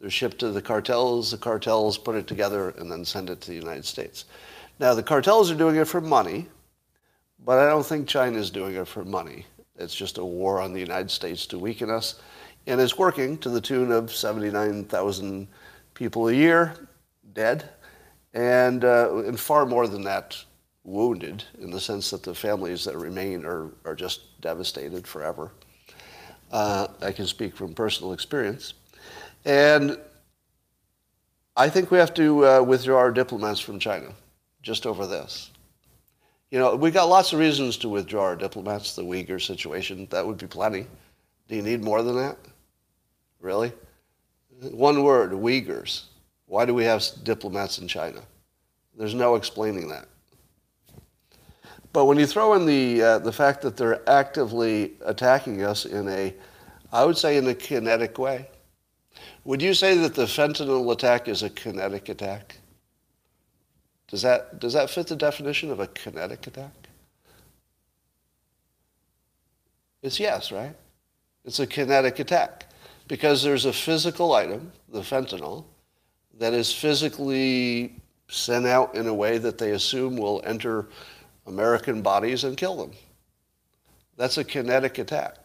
They're 0.00 0.10
shipped 0.10 0.38
to 0.40 0.50
the 0.50 0.62
cartels. 0.62 1.30
The 1.30 1.38
cartels 1.38 1.98
put 1.98 2.14
it 2.14 2.26
together 2.26 2.70
and 2.78 2.90
then 2.90 3.04
send 3.04 3.30
it 3.30 3.40
to 3.42 3.48
the 3.48 3.56
United 3.56 3.84
States. 3.84 4.24
Now, 4.78 4.94
the 4.94 5.02
cartels 5.02 5.50
are 5.50 5.56
doing 5.56 5.76
it 5.76 5.86
for 5.86 6.00
money, 6.00 6.48
but 7.44 7.58
I 7.58 7.68
don't 7.68 7.84
think 7.84 8.08
China 8.08 8.38
is 8.38 8.50
doing 8.50 8.76
it 8.76 8.88
for 8.88 9.04
money. 9.04 9.46
It's 9.76 9.94
just 9.94 10.18
a 10.18 10.24
war 10.24 10.60
on 10.60 10.72
the 10.72 10.80
United 10.80 11.10
States 11.10 11.46
to 11.48 11.58
weaken 11.58 11.90
us 11.90 12.20
and 12.66 12.80
it's 12.80 12.98
working 12.98 13.38
to 13.38 13.48
the 13.48 13.60
tune 13.60 13.90
of 13.90 14.12
79,000 14.12 15.48
people 15.94 16.28
a 16.28 16.32
year 16.32 16.74
dead, 17.32 17.68
and, 18.34 18.84
uh, 18.84 19.22
and 19.24 19.38
far 19.38 19.64
more 19.64 19.86
than 19.86 20.02
that 20.02 20.36
wounded 20.84 21.44
in 21.60 21.70
the 21.70 21.80
sense 21.80 22.10
that 22.10 22.22
the 22.22 22.34
families 22.34 22.84
that 22.84 22.96
remain 22.96 23.44
are, 23.44 23.70
are 23.84 23.94
just 23.94 24.40
devastated 24.40 25.06
forever. 25.06 25.52
Uh, 26.50 26.88
I 27.00 27.12
can 27.12 27.26
speak 27.26 27.54
from 27.54 27.74
personal 27.74 28.12
experience. 28.12 28.74
And 29.44 29.98
I 31.56 31.68
think 31.68 31.90
we 31.90 31.98
have 31.98 32.14
to 32.14 32.46
uh, 32.46 32.62
withdraw 32.62 32.98
our 32.98 33.12
diplomats 33.12 33.60
from 33.60 33.78
China 33.78 34.12
just 34.62 34.86
over 34.86 35.06
this. 35.06 35.50
You 36.50 36.58
know, 36.58 36.74
we 36.74 36.90
got 36.90 37.08
lots 37.08 37.32
of 37.32 37.38
reasons 37.38 37.76
to 37.78 37.88
withdraw 37.88 38.24
our 38.24 38.36
diplomats, 38.36 38.96
the 38.96 39.02
Uyghur 39.02 39.40
situation, 39.40 40.06
that 40.10 40.26
would 40.26 40.38
be 40.38 40.46
plenty. 40.46 40.86
Do 41.48 41.56
you 41.56 41.62
need 41.62 41.82
more 41.82 42.02
than 42.02 42.16
that? 42.16 42.36
Really? 43.40 43.72
One 44.60 45.02
word, 45.02 45.32
Uyghurs. 45.32 46.04
Why 46.46 46.66
do 46.66 46.74
we 46.74 46.84
have 46.84 47.04
diplomats 47.22 47.78
in 47.78 47.88
China? 47.88 48.20
There's 48.96 49.14
no 49.14 49.36
explaining 49.36 49.88
that. 49.88 50.06
But 51.92 52.04
when 52.04 52.18
you 52.18 52.26
throw 52.26 52.54
in 52.54 52.66
the, 52.66 53.02
uh, 53.02 53.18
the 53.18 53.32
fact 53.32 53.62
that 53.62 53.76
they're 53.76 54.08
actively 54.08 54.92
attacking 55.04 55.62
us 55.62 55.84
in 55.84 56.08
a, 56.08 56.34
I 56.92 57.04
would 57.04 57.16
say, 57.16 57.36
in 57.36 57.46
a 57.46 57.54
kinetic 57.54 58.18
way, 58.18 58.48
would 59.44 59.62
you 59.62 59.74
say 59.74 59.96
that 59.96 60.14
the 60.14 60.24
fentanyl 60.24 60.92
attack 60.92 61.28
is 61.28 61.42
a 61.42 61.50
kinetic 61.50 62.08
attack? 62.08 62.56
Does 64.08 64.22
that, 64.22 64.58
does 64.58 64.72
that 64.72 64.90
fit 64.90 65.06
the 65.06 65.16
definition 65.16 65.70
of 65.70 65.80
a 65.80 65.86
kinetic 65.86 66.46
attack? 66.46 66.72
It's 70.02 70.18
yes, 70.18 70.50
right? 70.50 70.74
It's 71.44 71.60
a 71.60 71.66
kinetic 71.66 72.18
attack 72.18 72.66
because 73.08 73.42
there's 73.42 73.64
a 73.64 73.72
physical 73.72 74.34
item, 74.34 74.72
the 74.88 75.00
fentanyl, 75.00 75.64
that 76.38 76.54
is 76.54 76.72
physically 76.72 77.94
sent 78.28 78.66
out 78.66 78.94
in 78.94 79.06
a 79.06 79.14
way 79.14 79.38
that 79.38 79.58
they 79.58 79.72
assume 79.72 80.16
will 80.16 80.42
enter 80.44 80.88
American 81.46 82.02
bodies 82.02 82.44
and 82.44 82.56
kill 82.56 82.76
them. 82.76 82.92
That's 84.16 84.38
a 84.38 84.44
kinetic 84.44 84.98
attack. 84.98 85.39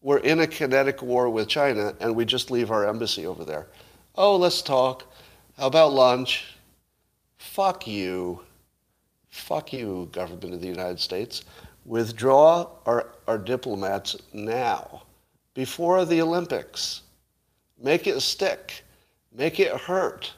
We're 0.00 0.18
in 0.18 0.40
a 0.40 0.46
kinetic 0.46 1.02
war 1.02 1.28
with 1.28 1.48
China 1.48 1.94
and 2.00 2.14
we 2.14 2.24
just 2.24 2.50
leave 2.50 2.70
our 2.70 2.86
embassy 2.86 3.26
over 3.26 3.44
there. 3.44 3.68
Oh, 4.14 4.36
let's 4.36 4.62
talk. 4.62 5.04
How 5.56 5.66
about 5.66 5.92
lunch? 5.92 6.54
Fuck 7.36 7.86
you. 7.86 8.40
Fuck 9.28 9.72
you, 9.72 10.08
government 10.12 10.54
of 10.54 10.60
the 10.60 10.68
United 10.68 11.00
States. 11.00 11.44
Withdraw 11.84 12.68
our, 12.86 13.14
our 13.26 13.38
diplomats 13.38 14.16
now 14.32 15.02
before 15.54 16.04
the 16.04 16.20
Olympics. 16.22 17.02
Make 17.82 18.06
it 18.06 18.20
stick. 18.20 18.84
Make 19.32 19.58
it 19.58 19.72
hurt. 19.72 20.32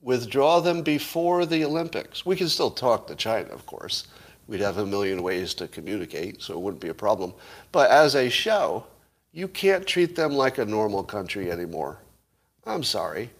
Withdraw 0.00 0.60
them 0.60 0.82
before 0.82 1.46
the 1.46 1.64
Olympics. 1.64 2.24
We 2.24 2.36
can 2.36 2.48
still 2.48 2.70
talk 2.70 3.06
to 3.06 3.14
China, 3.14 3.50
of 3.50 3.66
course. 3.66 4.06
We'd 4.50 4.60
have 4.62 4.78
a 4.78 4.84
million 4.84 5.22
ways 5.22 5.54
to 5.54 5.68
communicate, 5.68 6.42
so 6.42 6.54
it 6.54 6.60
wouldn't 6.60 6.82
be 6.82 6.88
a 6.88 6.94
problem. 6.94 7.32
But 7.70 7.88
as 7.92 8.16
a 8.16 8.28
show, 8.28 8.84
you 9.30 9.46
can't 9.46 9.86
treat 9.86 10.16
them 10.16 10.32
like 10.32 10.58
a 10.58 10.64
normal 10.64 11.04
country 11.04 11.52
anymore. 11.52 11.98
I'm 12.66 12.82
sorry. 12.82 13.30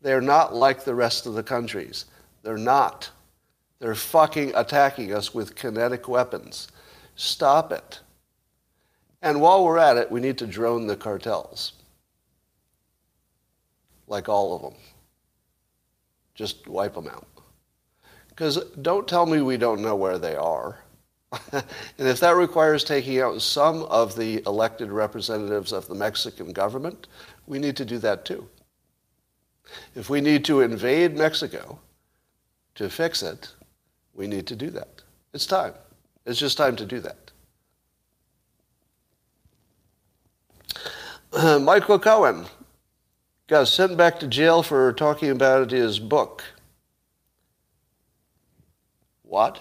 They're 0.00 0.20
not 0.20 0.54
like 0.54 0.84
the 0.84 0.94
rest 0.94 1.26
of 1.26 1.34
the 1.34 1.42
countries. 1.42 2.04
They're 2.44 2.56
not. 2.56 3.10
They're 3.80 3.96
fucking 3.96 4.52
attacking 4.54 5.12
us 5.12 5.34
with 5.34 5.56
kinetic 5.56 6.06
weapons. 6.06 6.68
Stop 7.16 7.72
it. 7.72 7.98
And 9.22 9.40
while 9.40 9.64
we're 9.64 9.76
at 9.76 9.96
it, 9.96 10.08
we 10.08 10.20
need 10.20 10.38
to 10.38 10.46
drone 10.46 10.86
the 10.86 10.94
cartels. 10.94 11.72
Like 14.06 14.28
all 14.28 14.54
of 14.54 14.62
them. 14.62 14.74
Just 16.36 16.68
wipe 16.68 16.94
them 16.94 17.08
out. 17.08 17.26
Because 18.40 18.56
don't 18.80 19.06
tell 19.06 19.26
me 19.26 19.42
we 19.42 19.58
don't 19.58 19.82
know 19.82 19.94
where 19.94 20.16
they 20.16 20.34
are. 20.34 20.78
and 21.52 21.62
if 21.98 22.20
that 22.20 22.36
requires 22.36 22.82
taking 22.82 23.20
out 23.20 23.42
some 23.42 23.82
of 23.82 24.16
the 24.16 24.42
elected 24.46 24.90
representatives 24.90 25.72
of 25.72 25.86
the 25.88 25.94
Mexican 25.94 26.54
government, 26.54 27.08
we 27.46 27.58
need 27.58 27.76
to 27.76 27.84
do 27.84 27.98
that 27.98 28.24
too. 28.24 28.48
If 29.94 30.08
we 30.08 30.22
need 30.22 30.42
to 30.46 30.62
invade 30.62 31.18
Mexico 31.18 31.80
to 32.76 32.88
fix 32.88 33.22
it, 33.22 33.52
we 34.14 34.26
need 34.26 34.46
to 34.46 34.56
do 34.56 34.70
that. 34.70 35.02
It's 35.34 35.44
time. 35.44 35.74
It's 36.24 36.40
just 36.40 36.56
time 36.56 36.76
to 36.76 36.86
do 36.86 37.02
that. 41.34 41.60
Michael 41.60 41.98
Cohen 41.98 42.46
got 43.48 43.68
sent 43.68 43.98
back 43.98 44.18
to 44.20 44.26
jail 44.26 44.62
for 44.62 44.94
talking 44.94 45.28
about 45.28 45.72
his 45.72 45.98
book. 45.98 46.42
What? 49.30 49.60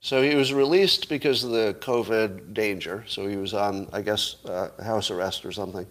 So 0.00 0.22
he 0.22 0.34
was 0.34 0.54
released 0.54 1.10
because 1.10 1.44
of 1.44 1.50
the 1.50 1.76
COVID 1.80 2.54
danger. 2.54 3.04
So 3.06 3.26
he 3.26 3.36
was 3.36 3.52
on, 3.52 3.86
I 3.92 4.00
guess, 4.00 4.36
uh, 4.46 4.70
house 4.82 5.10
arrest 5.10 5.44
or 5.44 5.52
something. 5.52 5.86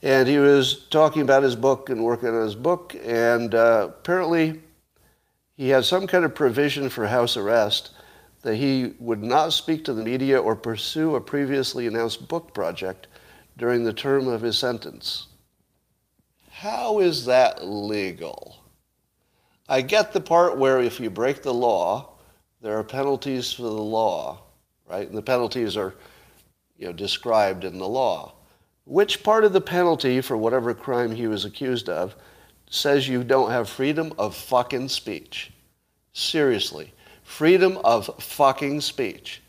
And 0.00 0.28
he 0.28 0.38
was 0.38 0.86
talking 0.90 1.22
about 1.22 1.42
his 1.42 1.56
book 1.56 1.90
and 1.90 2.04
working 2.04 2.28
on 2.28 2.42
his 2.42 2.54
book. 2.54 2.94
And 3.04 3.56
uh, 3.56 3.88
apparently, 3.90 4.60
he 5.56 5.70
had 5.70 5.84
some 5.84 6.06
kind 6.06 6.24
of 6.24 6.32
provision 6.32 6.88
for 6.90 7.08
house 7.08 7.36
arrest 7.36 7.90
that 8.42 8.54
he 8.54 8.94
would 9.00 9.24
not 9.24 9.52
speak 9.52 9.84
to 9.86 9.92
the 9.92 10.04
media 10.04 10.40
or 10.40 10.54
pursue 10.54 11.16
a 11.16 11.20
previously 11.20 11.88
announced 11.88 12.28
book 12.28 12.54
project 12.54 13.08
during 13.56 13.82
the 13.82 13.92
term 13.92 14.28
of 14.28 14.42
his 14.42 14.56
sentence. 14.56 15.26
How 16.50 17.00
is 17.00 17.24
that 17.24 17.64
legal? 17.66 18.63
I 19.68 19.80
get 19.80 20.12
the 20.12 20.20
part 20.20 20.58
where 20.58 20.80
if 20.80 21.00
you 21.00 21.10
break 21.10 21.42
the 21.42 21.54
law, 21.54 22.10
there 22.60 22.78
are 22.78 22.84
penalties 22.84 23.52
for 23.52 23.62
the 23.62 23.68
law, 23.70 24.42
right? 24.88 25.06
And 25.06 25.16
the 25.16 25.22
penalties 25.22 25.76
are 25.76 25.94
you 26.78 26.86
know, 26.86 26.92
described 26.92 27.64
in 27.64 27.78
the 27.78 27.88
law. 27.88 28.32
Which 28.84 29.22
part 29.22 29.44
of 29.44 29.52
the 29.52 29.60
penalty 29.60 30.20
for 30.20 30.36
whatever 30.36 30.74
crime 30.74 31.12
he 31.12 31.26
was 31.26 31.44
accused 31.44 31.88
of 31.88 32.14
says 32.68 33.08
you 33.08 33.24
don't 33.24 33.50
have 33.50 33.68
freedom 33.68 34.12
of 34.18 34.36
fucking 34.36 34.88
speech? 34.88 35.52
Seriously. 36.12 36.92
Freedom 37.22 37.78
of 37.84 38.10
fucking 38.22 38.82
speech. 38.82 39.40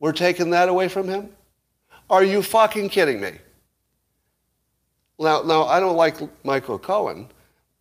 We're 0.00 0.12
taking 0.12 0.50
that 0.50 0.68
away 0.68 0.88
from 0.88 1.06
him? 1.06 1.30
Are 2.08 2.24
you 2.24 2.42
fucking 2.42 2.88
kidding 2.88 3.20
me? 3.20 3.34
Now, 5.18 5.42
now, 5.42 5.64
I 5.64 5.78
don't 5.78 5.96
like 5.96 6.16
Michael 6.44 6.78
Cohen, 6.78 7.28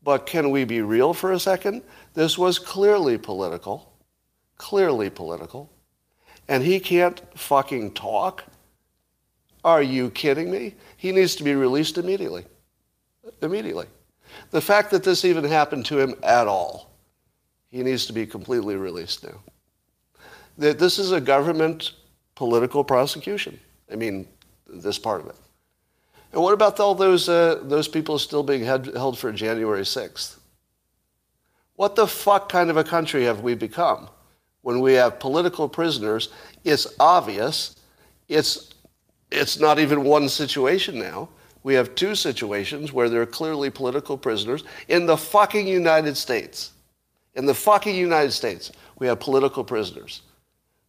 but 0.03 0.25
can 0.25 0.49
we 0.51 0.63
be 0.63 0.81
real 0.81 1.13
for 1.13 1.31
a 1.31 1.39
second? 1.39 1.83
This 2.13 2.37
was 2.37 2.59
clearly 2.59 3.17
political, 3.17 3.93
clearly 4.57 5.09
political, 5.09 5.69
and 6.47 6.63
he 6.63 6.79
can't 6.79 7.21
fucking 7.37 7.93
talk. 7.93 8.43
Are 9.63 9.81
you 9.81 10.09
kidding 10.09 10.49
me? 10.49 10.75
He 10.97 11.11
needs 11.11 11.35
to 11.35 11.43
be 11.43 11.53
released 11.53 11.97
immediately. 11.97 12.45
Immediately. 13.41 13.87
The 14.51 14.61
fact 14.61 14.91
that 14.91 15.03
this 15.03 15.25
even 15.25 15.43
happened 15.43 15.85
to 15.87 15.99
him 15.99 16.15
at 16.23 16.47
all, 16.47 16.91
he 17.69 17.83
needs 17.83 18.05
to 18.05 18.13
be 18.13 18.25
completely 18.25 18.75
released 18.75 19.23
now. 19.23 19.41
That 20.57 20.79
this 20.79 20.97
is 20.97 21.11
a 21.11 21.21
government 21.21 21.91
political 22.35 22.83
prosecution. 22.83 23.59
I 23.91 23.95
mean, 23.95 24.27
this 24.67 24.97
part 24.97 25.21
of 25.21 25.27
it. 25.27 25.35
And 26.31 26.41
what 26.41 26.53
about 26.53 26.79
all 26.79 26.95
those, 26.95 27.27
uh, 27.27 27.59
those 27.63 27.87
people 27.87 28.19
still 28.19 28.43
being 28.43 28.63
held 28.63 29.17
for 29.17 29.31
January 29.31 29.81
6th? 29.81 30.37
What 31.75 31.95
the 31.95 32.07
fuck 32.07 32.49
kind 32.49 32.69
of 32.69 32.77
a 32.77 32.83
country 32.83 33.23
have 33.23 33.41
we 33.41 33.55
become 33.55 34.09
when 34.61 34.79
we 34.79 34.93
have 34.93 35.19
political 35.19 35.67
prisoners? 35.69 36.29
It's 36.63 36.87
obvious. 36.99 37.77
It's, 38.27 38.73
it's 39.31 39.59
not 39.59 39.79
even 39.79 40.03
one 40.03 40.29
situation 40.29 40.99
now. 40.99 41.29
We 41.63 41.73
have 41.73 41.95
two 41.95 42.15
situations 42.15 42.93
where 42.93 43.09
there 43.09 43.21
are 43.21 43.25
clearly 43.25 43.69
political 43.69 44.17
prisoners 44.17 44.63
in 44.87 45.05
the 45.05 45.17
fucking 45.17 45.67
United 45.67 46.15
States. 46.15 46.73
In 47.35 47.45
the 47.45 47.53
fucking 47.53 47.95
United 47.95 48.31
States, 48.31 48.71
we 48.97 49.07
have 49.07 49.19
political 49.19 49.63
prisoners. 49.63 50.21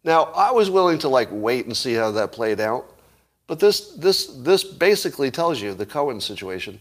Now, 0.04 0.24
I 0.34 0.50
was 0.50 0.70
willing 0.70 0.98
to 1.00 1.08
like 1.08 1.28
wait 1.30 1.66
and 1.66 1.76
see 1.76 1.94
how 1.94 2.10
that 2.12 2.32
played 2.32 2.60
out. 2.60 2.96
But 3.50 3.58
this, 3.58 3.94
this, 3.94 4.26
this 4.26 4.62
basically 4.62 5.28
tells 5.28 5.60
you, 5.60 5.74
the 5.74 5.84
Cohen 5.84 6.20
situation, 6.20 6.78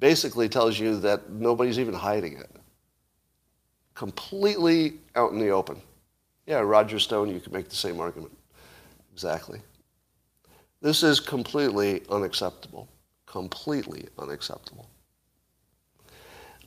basically 0.00 0.50
tells 0.50 0.78
you 0.78 1.00
that 1.00 1.30
nobody's 1.30 1.78
even 1.78 1.94
hiding 1.94 2.36
it. 2.36 2.50
Completely 3.94 4.98
out 5.16 5.32
in 5.32 5.38
the 5.38 5.48
open. 5.48 5.80
Yeah, 6.46 6.58
Roger 6.58 6.98
Stone, 6.98 7.30
you 7.30 7.40
could 7.40 7.54
make 7.54 7.70
the 7.70 7.74
same 7.74 8.00
argument. 8.00 8.36
Exactly. 9.14 9.62
This 10.82 11.02
is 11.02 11.20
completely 11.20 12.02
unacceptable. 12.10 12.86
Completely 13.24 14.06
unacceptable. 14.18 14.90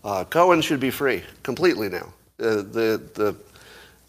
Uh, 0.04 0.24
Cohen 0.24 0.64
should 0.64 0.80
be 0.80 0.90
free 0.90 1.22
completely 1.44 1.90
now. 1.90 2.12
Uh, 2.40 2.56
the, 2.56 3.04
the, 3.14 3.36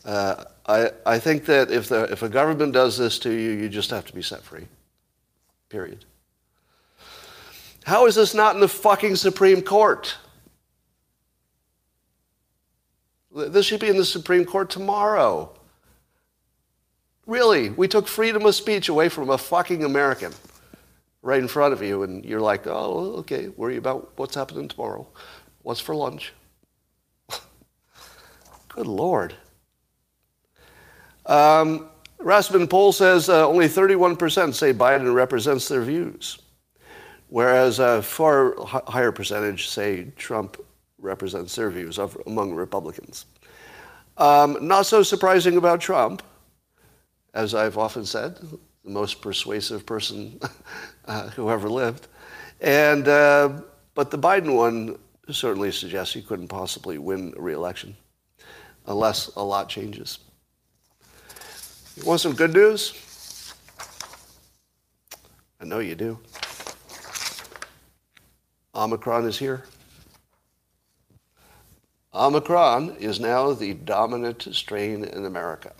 uh, 0.06 0.44
I, 0.64 0.90
I 1.04 1.18
think 1.18 1.44
that 1.44 1.70
if, 1.70 1.86
the, 1.86 2.04
if 2.04 2.22
a 2.22 2.30
government 2.30 2.72
does 2.72 2.96
this 2.96 3.18
to 3.18 3.30
you, 3.30 3.50
you 3.50 3.68
just 3.68 3.90
have 3.90 4.06
to 4.06 4.14
be 4.14 4.22
set 4.22 4.42
free. 4.42 4.66
Period. 5.68 6.04
How 7.84 8.06
is 8.06 8.14
this 8.14 8.34
not 8.34 8.54
in 8.54 8.60
the 8.60 8.68
fucking 8.68 9.16
Supreme 9.16 9.62
Court? 9.62 10.16
This 13.34 13.66
should 13.66 13.80
be 13.80 13.88
in 13.88 13.96
the 13.96 14.04
Supreme 14.04 14.44
Court 14.44 14.70
tomorrow. 14.70 15.54
Really, 17.26 17.70
we 17.70 17.88
took 17.88 18.08
freedom 18.08 18.46
of 18.46 18.54
speech 18.54 18.88
away 18.88 19.08
from 19.08 19.30
a 19.30 19.38
fucking 19.38 19.84
American 19.84 20.32
right 21.22 21.40
in 21.40 21.48
front 21.48 21.74
of 21.74 21.82
you, 21.82 22.02
and 22.02 22.24
you're 22.24 22.40
like, 22.40 22.66
oh, 22.66 23.16
okay, 23.18 23.48
worry 23.48 23.76
about 23.76 24.12
what's 24.16 24.34
happening 24.34 24.68
tomorrow. 24.68 25.06
What's 25.62 25.80
for 25.80 25.94
lunch? 25.94 26.32
Good 28.68 28.86
Lord. 28.86 29.34
Um, 31.26 31.90
Rasmussen 32.18 32.66
poll 32.66 32.92
says 32.92 33.28
uh, 33.28 33.46
only 33.46 33.66
31% 33.66 34.54
say 34.54 34.72
Biden 34.72 35.14
represents 35.14 35.68
their 35.68 35.82
views, 35.82 36.38
whereas 37.28 37.78
a 37.78 38.02
far 38.02 38.54
h- 38.60 38.82
higher 38.88 39.12
percentage 39.12 39.68
say 39.68 40.08
Trump 40.16 40.56
represents 40.98 41.54
their 41.54 41.70
views 41.70 41.98
of, 41.98 42.16
among 42.26 42.54
Republicans. 42.54 43.26
Um, 44.16 44.58
not 44.60 44.86
so 44.86 45.04
surprising 45.04 45.56
about 45.56 45.80
Trump, 45.80 46.22
as 47.34 47.54
I've 47.54 47.78
often 47.78 48.04
said, 48.04 48.36
the 48.36 48.58
most 48.90 49.22
persuasive 49.22 49.86
person 49.86 50.40
uh, 51.04 51.28
who 51.30 51.50
ever 51.50 51.68
lived. 51.68 52.08
And, 52.60 53.06
uh, 53.06 53.60
but 53.94 54.10
the 54.10 54.18
Biden 54.18 54.56
one 54.56 54.98
certainly 55.30 55.70
suggests 55.70 56.14
he 56.14 56.22
couldn't 56.22 56.48
possibly 56.48 56.98
win 56.98 57.32
a 57.36 57.40
reelection 57.40 57.96
unless 58.86 59.28
a 59.36 59.42
lot 59.42 59.68
changes. 59.68 60.18
You 61.98 62.04
want 62.04 62.20
some 62.20 62.34
good 62.34 62.54
news? 62.54 62.94
I 65.60 65.64
know 65.64 65.80
you 65.80 65.96
do. 65.96 66.20
Omicron 68.72 69.24
is 69.26 69.36
here. 69.36 69.64
Omicron 72.14 72.96
is 73.00 73.18
now 73.18 73.52
the 73.52 73.74
dominant 73.74 74.46
strain 74.52 75.02
in 75.02 75.24
America. 75.24 75.72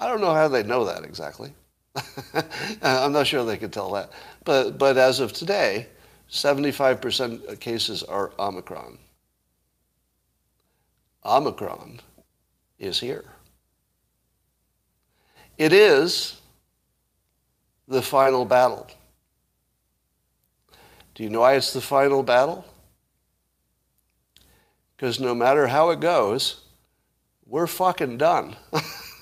I 0.00 0.08
don't 0.08 0.22
know 0.22 0.32
how 0.32 0.48
they 0.48 0.62
know 0.62 0.86
that 0.86 1.04
exactly. 1.04 1.52
I'm 2.82 3.12
not 3.12 3.26
sure 3.26 3.44
they 3.44 3.58
could 3.58 3.74
tell 3.74 3.92
that. 3.92 4.12
But, 4.44 4.78
but 4.78 4.96
as 4.96 5.20
of 5.20 5.34
today, 5.34 5.88
75% 6.30 7.46
of 7.46 7.60
cases 7.60 8.02
are 8.02 8.32
Omicron. 8.38 8.96
Omicron 11.26 12.00
is 12.78 12.98
here. 12.98 13.35
It 15.58 15.72
is 15.72 16.38
the 17.88 18.02
final 18.02 18.44
battle. 18.44 18.86
Do 21.14 21.22
you 21.22 21.30
know 21.30 21.40
why 21.40 21.54
it's 21.54 21.72
the 21.72 21.80
final 21.80 22.22
battle? 22.22 22.64
Because 24.96 25.18
no 25.18 25.34
matter 25.34 25.66
how 25.66 25.90
it 25.90 26.00
goes, 26.00 26.60
we're 27.46 27.66
fucking 27.66 28.18
done. 28.18 28.56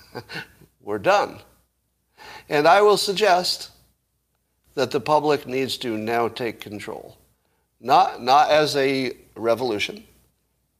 we're 0.81 0.99
done. 0.99 1.39
And 2.49 2.67
I 2.67 2.81
will 2.81 2.97
suggest 2.97 3.71
that 4.73 4.91
the 4.91 4.99
public 4.99 5.47
needs 5.47 5.77
to 5.79 5.97
now 5.97 6.27
take 6.27 6.59
control. 6.59 7.17
Not, 7.79 8.21
not 8.21 8.49
as 8.49 8.75
a 8.75 9.13
revolution, 9.35 10.03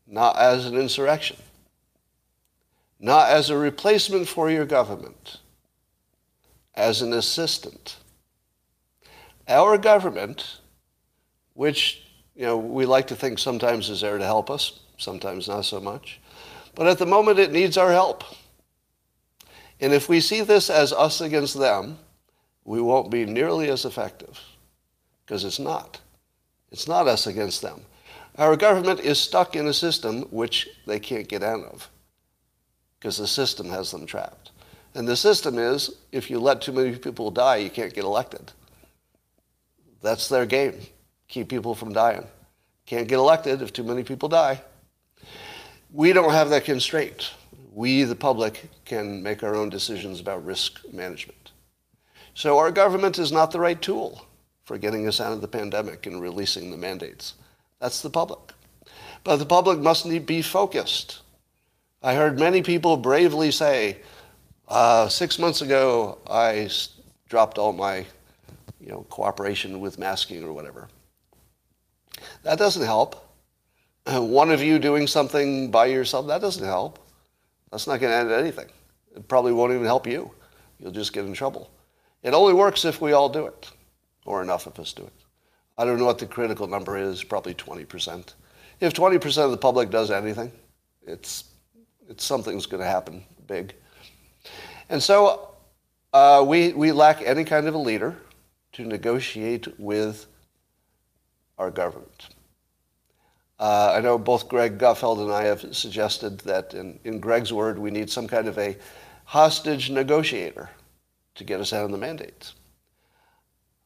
not 0.05 0.37
as 0.37 0.65
an 0.65 0.75
insurrection, 0.75 1.37
not 2.99 3.29
as 3.29 3.49
a 3.49 3.57
replacement 3.57 4.27
for 4.27 4.49
your 4.51 4.65
government 4.65 5.37
as 6.75 7.01
an 7.01 7.13
assistant. 7.13 7.97
Our 9.47 9.77
government, 9.77 10.59
which 11.53 12.03
you 12.35 12.45
know 12.45 12.57
we 12.57 12.85
like 12.85 13.07
to 13.07 13.15
think 13.15 13.39
sometimes 13.39 13.89
is 13.89 14.01
there 14.01 14.17
to 14.17 14.25
help 14.25 14.49
us, 14.49 14.79
sometimes 14.97 15.47
not 15.47 15.65
so 15.65 15.79
much, 15.79 16.19
but 16.73 16.87
at 16.87 16.97
the 16.97 17.05
moment 17.05 17.39
it 17.39 17.51
needs 17.51 17.77
our 17.77 17.91
help. 17.91 18.23
And 19.79 19.93
if 19.93 20.07
we 20.07 20.19
see 20.19 20.41
this 20.41 20.69
as 20.69 20.93
us 20.93 21.21
against 21.21 21.57
them, 21.57 21.99
we 22.63 22.81
won't 22.81 23.11
be 23.11 23.25
nearly 23.25 23.69
as 23.69 23.85
effective 23.85 24.39
because 25.25 25.43
it's 25.43 25.59
not. 25.59 25.99
It's 26.71 26.87
not 26.87 27.07
us 27.07 27.27
against 27.27 27.61
them. 27.61 27.81
Our 28.37 28.57
government 28.57 28.99
is 28.99 29.19
stuck 29.19 29.55
in 29.55 29.67
a 29.67 29.73
system 29.73 30.23
which 30.23 30.67
they 30.85 30.99
can't 30.99 31.27
get 31.27 31.43
out 31.43 31.63
of 31.63 31.89
because 32.99 33.17
the 33.17 33.27
system 33.27 33.69
has 33.69 33.91
them 33.91 34.05
trapped. 34.05 34.44
And 34.95 35.07
the 35.07 35.17
system 35.17 35.59
is 35.59 35.91
if 36.11 36.29
you 36.29 36.39
let 36.39 36.61
too 36.61 36.71
many 36.71 36.95
people 36.95 37.29
die, 37.29 37.57
you 37.57 37.69
can't 37.69 37.93
get 37.93 38.05
elected. 38.05 38.53
That's 40.01 40.29
their 40.29 40.45
game. 40.45 40.79
Keep 41.27 41.49
people 41.49 41.75
from 41.75 41.91
dying. 41.91 42.25
Can't 42.85 43.07
get 43.07 43.19
elected 43.19 43.61
if 43.61 43.73
too 43.73 43.83
many 43.83 44.03
people 44.03 44.29
die. 44.29 44.61
We 45.91 46.13
don't 46.13 46.31
have 46.31 46.49
that 46.49 46.63
constraint. 46.63 47.31
We, 47.73 48.03
the 48.03 48.15
public, 48.15 48.69
can 48.85 49.21
make 49.21 49.43
our 49.43 49.55
own 49.55 49.69
decisions 49.69 50.21
about 50.21 50.45
risk 50.45 50.81
management. 50.93 51.51
So 52.33 52.57
our 52.57 52.71
government 52.71 53.19
is 53.19 53.31
not 53.31 53.51
the 53.51 53.59
right 53.59 53.81
tool 53.81 54.25
for 54.63 54.77
getting 54.77 55.07
us 55.07 55.19
out 55.19 55.33
of 55.33 55.41
the 55.41 55.47
pandemic 55.47 56.05
and 56.05 56.21
releasing 56.21 56.71
the 56.71 56.77
mandates. 56.77 57.33
That's 57.79 58.01
the 58.01 58.09
public. 58.09 58.53
But 59.23 59.37
the 59.37 59.45
public 59.45 59.79
must 59.79 60.07
be 60.25 60.41
focused. 60.41 61.21
I 62.01 62.13
heard 62.13 62.39
many 62.39 62.61
people 62.61 62.97
bravely 62.97 63.51
say, 63.51 63.97
uh, 64.67 65.07
six 65.07 65.37
months 65.39 65.61
ago, 65.61 66.17
I 66.29 66.69
dropped 67.29 67.57
all 67.57 67.73
my 67.73 68.05
you 68.79 68.89
know, 68.91 69.05
cooperation 69.09 69.79
with 69.79 69.99
masking 69.99 70.43
or 70.43 70.53
whatever. 70.53 70.87
That 72.43 72.57
doesn't 72.57 72.85
help. 72.85 73.29
One 74.07 74.51
of 74.51 74.61
you 74.61 74.79
doing 74.79 75.07
something 75.07 75.71
by 75.71 75.87
yourself, 75.87 76.27
that 76.27 76.41
doesn't 76.41 76.65
help. 76.65 76.99
That's 77.71 77.87
not 77.87 77.99
going 77.99 78.11
to 78.11 78.33
add 78.33 78.39
anything. 78.39 78.67
It 79.15 79.27
probably 79.27 79.53
won't 79.53 79.73
even 79.73 79.85
help 79.85 80.07
you. 80.07 80.31
You'll 80.79 80.91
just 80.91 81.13
get 81.13 81.25
in 81.25 81.33
trouble. 81.33 81.71
It 82.23 82.33
only 82.33 82.53
works 82.53 82.85
if 82.85 83.01
we 83.01 83.13
all 83.13 83.29
do 83.29 83.45
it, 83.45 83.71
or 84.25 84.41
enough 84.41 84.67
of 84.67 84.79
us 84.79 84.93
do 84.93 85.03
it. 85.03 85.13
I 85.77 85.85
don't 85.85 85.99
know 85.99 86.05
what 86.05 86.19
the 86.19 86.25
critical 86.25 86.67
number 86.67 86.97
is, 86.97 87.23
probably 87.23 87.53
20%. 87.53 88.33
If 88.79 88.93
20% 88.93 89.45
of 89.45 89.51
the 89.51 89.57
public 89.57 89.89
does 89.89 90.11
anything, 90.11 90.51
it's, 91.05 91.45
it's 92.09 92.23
something's 92.23 92.65
going 92.65 92.81
to 92.81 92.89
happen 92.89 93.23
big. 93.47 93.73
And 94.89 95.01
so 95.01 95.49
uh, 96.13 96.43
we, 96.47 96.73
we 96.73 96.91
lack 96.91 97.21
any 97.21 97.43
kind 97.43 97.67
of 97.67 97.73
a 97.73 97.79
leader 97.79 98.15
to 98.73 98.83
negotiate 98.83 99.79
with 99.79 100.27
our 101.57 101.71
government. 101.71 102.29
Uh, 103.59 103.93
I 103.95 104.01
know 104.01 104.17
both 104.17 104.49
Greg 104.49 104.77
Gutfeld 104.77 105.21
and 105.21 105.31
I 105.31 105.43
have 105.43 105.75
suggested 105.75 106.39
that, 106.39 106.73
in, 106.73 106.99
in 107.05 107.19
Greg's 107.19 107.53
word, 107.53 107.79
we 107.79 107.89
need 107.89 108.09
some 108.09 108.27
kind 108.27 108.47
of 108.47 108.57
a 108.57 108.77
hostage 109.23 109.89
negotiator 109.89 110.69
to 111.35 111.43
get 111.43 111.61
us 111.61 111.73
out 111.73 111.85
of 111.85 111.91
the 111.91 111.97
mandates. 111.97 112.53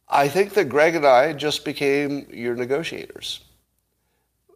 I 0.08 0.28
think 0.28 0.54
that 0.54 0.70
Greg 0.70 0.96
and 0.96 1.06
I 1.06 1.34
just 1.34 1.64
became 1.64 2.26
your 2.32 2.56
negotiators, 2.56 3.42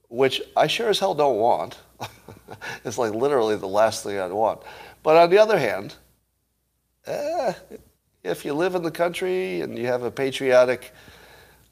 which 0.10 0.42
I 0.58 0.66
sure 0.66 0.90
as 0.90 0.98
hell 0.98 1.14
don't 1.14 1.38
want. 1.38 1.78
it's 2.84 2.98
like 2.98 3.14
literally 3.14 3.56
the 3.56 3.68
last 3.68 4.04
thing 4.04 4.20
I'd 4.20 4.32
want. 4.32 4.62
But 5.04 5.16
on 5.16 5.30
the 5.30 5.38
other 5.38 5.60
hand, 5.60 5.96
eh, 7.06 7.54
if 8.24 8.46
you 8.46 8.54
live 8.54 8.76
in 8.76 8.84
the 8.84 8.92
country 8.92 9.62
and 9.62 9.78
you 9.78 9.88
have 9.88 10.04
a 10.04 10.12
patriotic 10.12 10.94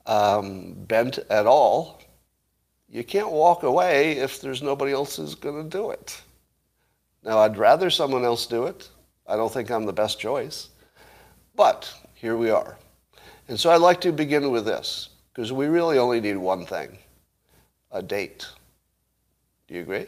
um, 0.06 0.74
bent 0.88 1.20
at 1.30 1.46
all, 1.46 2.02
you 2.90 3.04
can't 3.04 3.32
walk 3.32 3.64
away 3.64 4.18
if 4.18 4.42
there's 4.42 4.62
nobody 4.62 4.92
else 4.92 5.16
who's 5.16 5.36
going 5.36 5.64
to 5.64 5.78
do 5.78 5.92
it. 5.92 6.22
Now, 7.24 7.40
I'd 7.40 7.58
rather 7.58 7.90
someone 7.90 8.26
else 8.26 8.46
do 8.46 8.66
it. 8.66 8.90
I 9.28 9.36
don't 9.36 9.52
think 9.52 9.70
I'm 9.70 9.86
the 9.86 9.94
best 9.94 10.20
choice. 10.20 10.70
But 11.56 11.94
here 12.16 12.36
we 12.36 12.50
are. 12.50 12.78
And 13.48 13.60
so 13.60 13.70
I'd 13.70 13.82
like 13.82 14.02
to 14.02 14.12
begin 14.12 14.52
with 14.52 14.66
this, 14.66 15.10
because 15.34 15.54
we 15.54 15.68
really 15.68 15.98
only 15.98 16.20
need 16.20 16.38
one 16.38 16.66
thing 16.66 16.98
a 17.92 18.02
date. 18.02 18.48
Do 19.68 19.76
you 19.76 19.82
agree? 19.82 20.08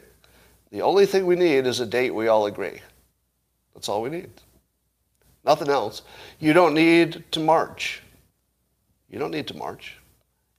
The 0.72 0.82
only 0.82 1.06
thing 1.06 1.26
we 1.26 1.36
need 1.36 1.68
is 1.68 1.80
a 1.80 1.86
date 1.86 2.16
we 2.16 2.28
all 2.28 2.46
agree. 2.48 2.82
That's 3.74 3.90
all 3.90 4.02
we 4.02 4.10
need. 4.10 4.30
Nothing 5.46 5.70
else. 5.70 6.02
You 6.40 6.54
don't 6.54 6.74
need 6.74 7.24
to 7.32 7.40
march. 7.40 8.02
You 9.10 9.20
don't 9.20 9.32
need 9.32 9.48
to 9.48 9.58
march. 9.58 9.98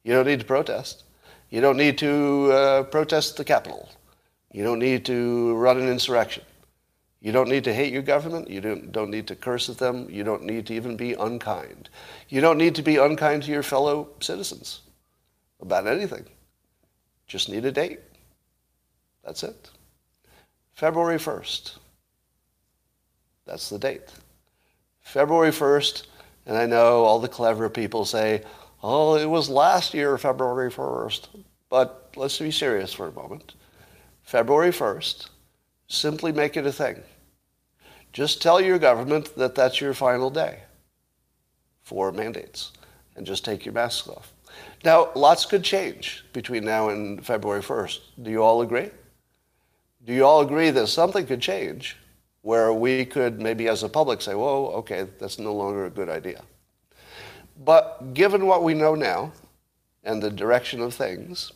You 0.02 0.12
don't 0.12 0.26
need 0.26 0.40
to 0.40 0.46
protest. 0.46 1.04
You 1.50 1.60
don't 1.60 1.76
need 1.76 1.98
to 1.98 2.52
uh, 2.52 2.82
protest 2.84 3.36
the 3.36 3.44
Capitol. 3.44 3.88
You 4.52 4.62
don't 4.62 4.78
need 4.78 5.04
to 5.06 5.54
run 5.56 5.78
an 5.78 5.88
insurrection. 5.88 6.44
You 7.20 7.32
don't 7.32 7.48
need 7.48 7.64
to 7.64 7.72
hate 7.72 7.92
your 7.92 8.02
government. 8.02 8.50
You 8.50 8.60
don't, 8.60 8.92
don't 8.92 9.10
need 9.10 9.26
to 9.28 9.34
curse 9.34 9.70
at 9.70 9.78
them. 9.78 10.06
You 10.10 10.24
don't 10.24 10.44
need 10.44 10.66
to 10.66 10.74
even 10.74 10.96
be 10.96 11.14
unkind. 11.14 11.88
You 12.28 12.42
don't 12.42 12.58
need 12.58 12.74
to 12.74 12.82
be 12.82 12.96
unkind 12.96 13.44
to 13.44 13.50
your 13.50 13.62
fellow 13.62 14.10
citizens 14.20 14.82
about 15.60 15.86
anything. 15.86 16.26
Just 17.26 17.48
need 17.48 17.64
a 17.64 17.72
date. 17.72 18.00
That's 19.24 19.42
it. 19.42 19.70
February 20.74 21.18
1st. 21.18 21.78
That's 23.46 23.70
the 23.70 23.78
date. 23.78 24.12
February 25.04 25.50
1st, 25.50 26.06
and 26.46 26.56
I 26.56 26.66
know 26.66 27.04
all 27.04 27.20
the 27.20 27.28
clever 27.28 27.70
people 27.70 28.04
say, 28.04 28.42
oh, 28.82 29.14
it 29.16 29.26
was 29.26 29.48
last 29.48 29.94
year, 29.94 30.18
February 30.18 30.70
1st. 30.70 31.28
But 31.70 32.10
let's 32.16 32.38
be 32.38 32.50
serious 32.50 32.92
for 32.92 33.08
a 33.08 33.12
moment. 33.12 33.54
February 34.22 34.70
1st, 34.70 35.28
simply 35.86 36.32
make 36.32 36.56
it 36.56 36.66
a 36.66 36.72
thing. 36.72 37.02
Just 38.12 38.42
tell 38.42 38.60
your 38.60 38.78
government 38.78 39.36
that 39.36 39.54
that's 39.54 39.80
your 39.80 39.94
final 39.94 40.30
day 40.30 40.60
for 41.82 42.10
mandates 42.10 42.72
and 43.16 43.26
just 43.26 43.44
take 43.44 43.64
your 43.64 43.74
masks 43.74 44.08
off. 44.08 44.32
Now, 44.84 45.10
lots 45.14 45.46
could 45.46 45.64
change 45.64 46.24
between 46.32 46.64
now 46.64 46.88
and 46.88 47.24
February 47.24 47.62
1st. 47.62 47.98
Do 48.22 48.30
you 48.30 48.42
all 48.42 48.62
agree? 48.62 48.90
Do 50.04 50.12
you 50.12 50.24
all 50.24 50.40
agree 50.40 50.70
that 50.70 50.86
something 50.86 51.26
could 51.26 51.40
change 51.40 51.96
where 52.44 52.74
we 52.74 53.06
could 53.06 53.40
maybe 53.40 53.68
as 53.68 53.82
a 53.82 53.88
public 53.88 54.20
say, 54.20 54.34
whoa, 54.34 54.66
okay, 54.66 55.06
that's 55.18 55.38
no 55.38 55.54
longer 55.54 55.86
a 55.86 55.90
good 55.90 56.10
idea? 56.10 56.42
But 57.64 58.12
given 58.12 58.44
what 58.46 58.62
we 58.62 58.74
know 58.74 58.94
now 58.94 59.32
and 60.04 60.22
the 60.22 60.30
direction 60.30 60.82
of 60.82 60.92
things, 60.92 61.52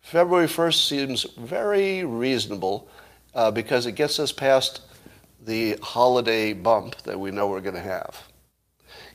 February 0.00 0.48
1st 0.48 0.88
seems 0.88 1.22
very 1.38 2.04
reasonable 2.04 2.88
uh, 3.32 3.52
because 3.52 3.86
it 3.86 3.92
gets 3.92 4.18
us 4.18 4.32
past 4.32 4.80
the 5.44 5.78
holiday 5.80 6.52
bump 6.52 6.96
that 7.02 7.20
we 7.20 7.30
know 7.30 7.46
we're 7.46 7.60
going 7.60 7.76
to 7.76 7.80
have. 7.80 8.24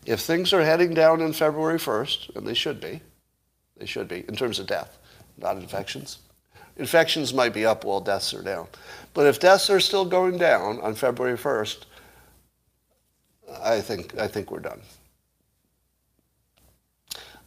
If 0.05 0.21
things 0.21 0.53
are 0.53 0.63
heading 0.63 0.93
down 0.93 1.19
in 1.19 1.33
February 1.33 1.79
1st, 1.79 2.37
and 2.37 2.47
they 2.47 2.53
should 2.53 2.79
be, 2.79 3.01
they 3.75 3.85
should 3.85 4.07
be 4.07 4.23
in 4.29 4.37
terms 4.37 4.57
of 4.57 4.67
death, 4.67 4.97
not 5.37 5.57
infections. 5.57 6.19
Infections 6.77 7.33
might 7.33 7.53
be 7.53 7.65
up 7.65 7.83
while 7.83 7.99
deaths 7.99 8.33
are 8.33 8.41
down. 8.41 8.67
But 9.13 9.27
if 9.27 9.39
deaths 9.39 9.69
are 9.69 9.79
still 9.79 10.05
going 10.05 10.37
down 10.37 10.79
on 10.81 10.95
February 10.95 11.37
1st, 11.37 11.85
I 13.61 13.81
think, 13.81 14.17
I 14.17 14.27
think 14.27 14.51
we're 14.51 14.59
done. 14.59 14.81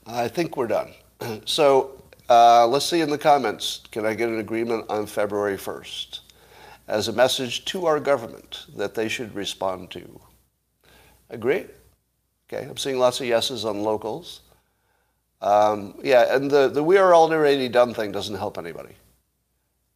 I 0.06 0.28
think 0.28 0.56
we're 0.56 0.66
done. 0.66 0.92
So 1.46 2.02
uh, 2.28 2.66
let's 2.66 2.84
see 2.84 3.00
in 3.00 3.10
the 3.10 3.18
comments. 3.18 3.82
Can 3.90 4.04
I 4.04 4.14
get 4.14 4.28
an 4.28 4.38
agreement 4.38 4.87
on 4.88 5.06
February 5.06 5.56
1st 5.56 6.20
as 6.88 7.08
a 7.08 7.12
message 7.12 7.64
to 7.66 7.87
our 7.87 8.00
government 8.00 8.66
that 8.76 8.94
they 8.94 9.08
should 9.08 9.34
respond 9.34 9.90
to? 9.92 10.20
Agree? 11.30 11.66
Okay, 12.48 12.66
I'm 12.68 12.76
seeing 12.76 12.98
lots 12.98 13.20
of 13.20 13.26
yeses 13.26 13.64
on 13.64 13.82
locals. 13.82 14.40
Um, 15.40 15.98
yeah, 16.02 16.34
and 16.34 16.50
the, 16.50 16.68
the 16.68 16.82
we 16.82 16.96
are 16.96 17.14
all 17.14 17.32
already 17.32 17.68
done 17.68 17.94
thing 17.94 18.12
doesn't 18.12 18.37
help 18.37 18.58
anybody. 18.58 18.94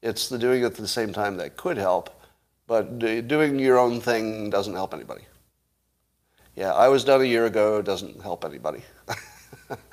It's 0.03 0.29
the 0.29 0.39
doing 0.39 0.63
it 0.63 0.67
at 0.67 0.75
the 0.75 0.89
same 0.89 1.13
time 1.13 1.37
that 1.39 1.57
could 1.57 1.77
help, 1.77 2.11
but 2.67 2.99
doing 2.99 3.59
your 3.59 3.79
own 3.79 4.01
thing 4.01 4.51
doesn't 4.51 4.75
help 4.75 4.95
anybody. 4.95 5.23
Yeah, 6.55 6.73
I 6.73 6.89
was 6.89 7.05
done 7.05 7.21
a 7.21 7.25
year 7.25 7.47
ago, 7.47 7.83
doesn't 7.83 8.21
help 8.23 8.45
anybody. 8.45 8.83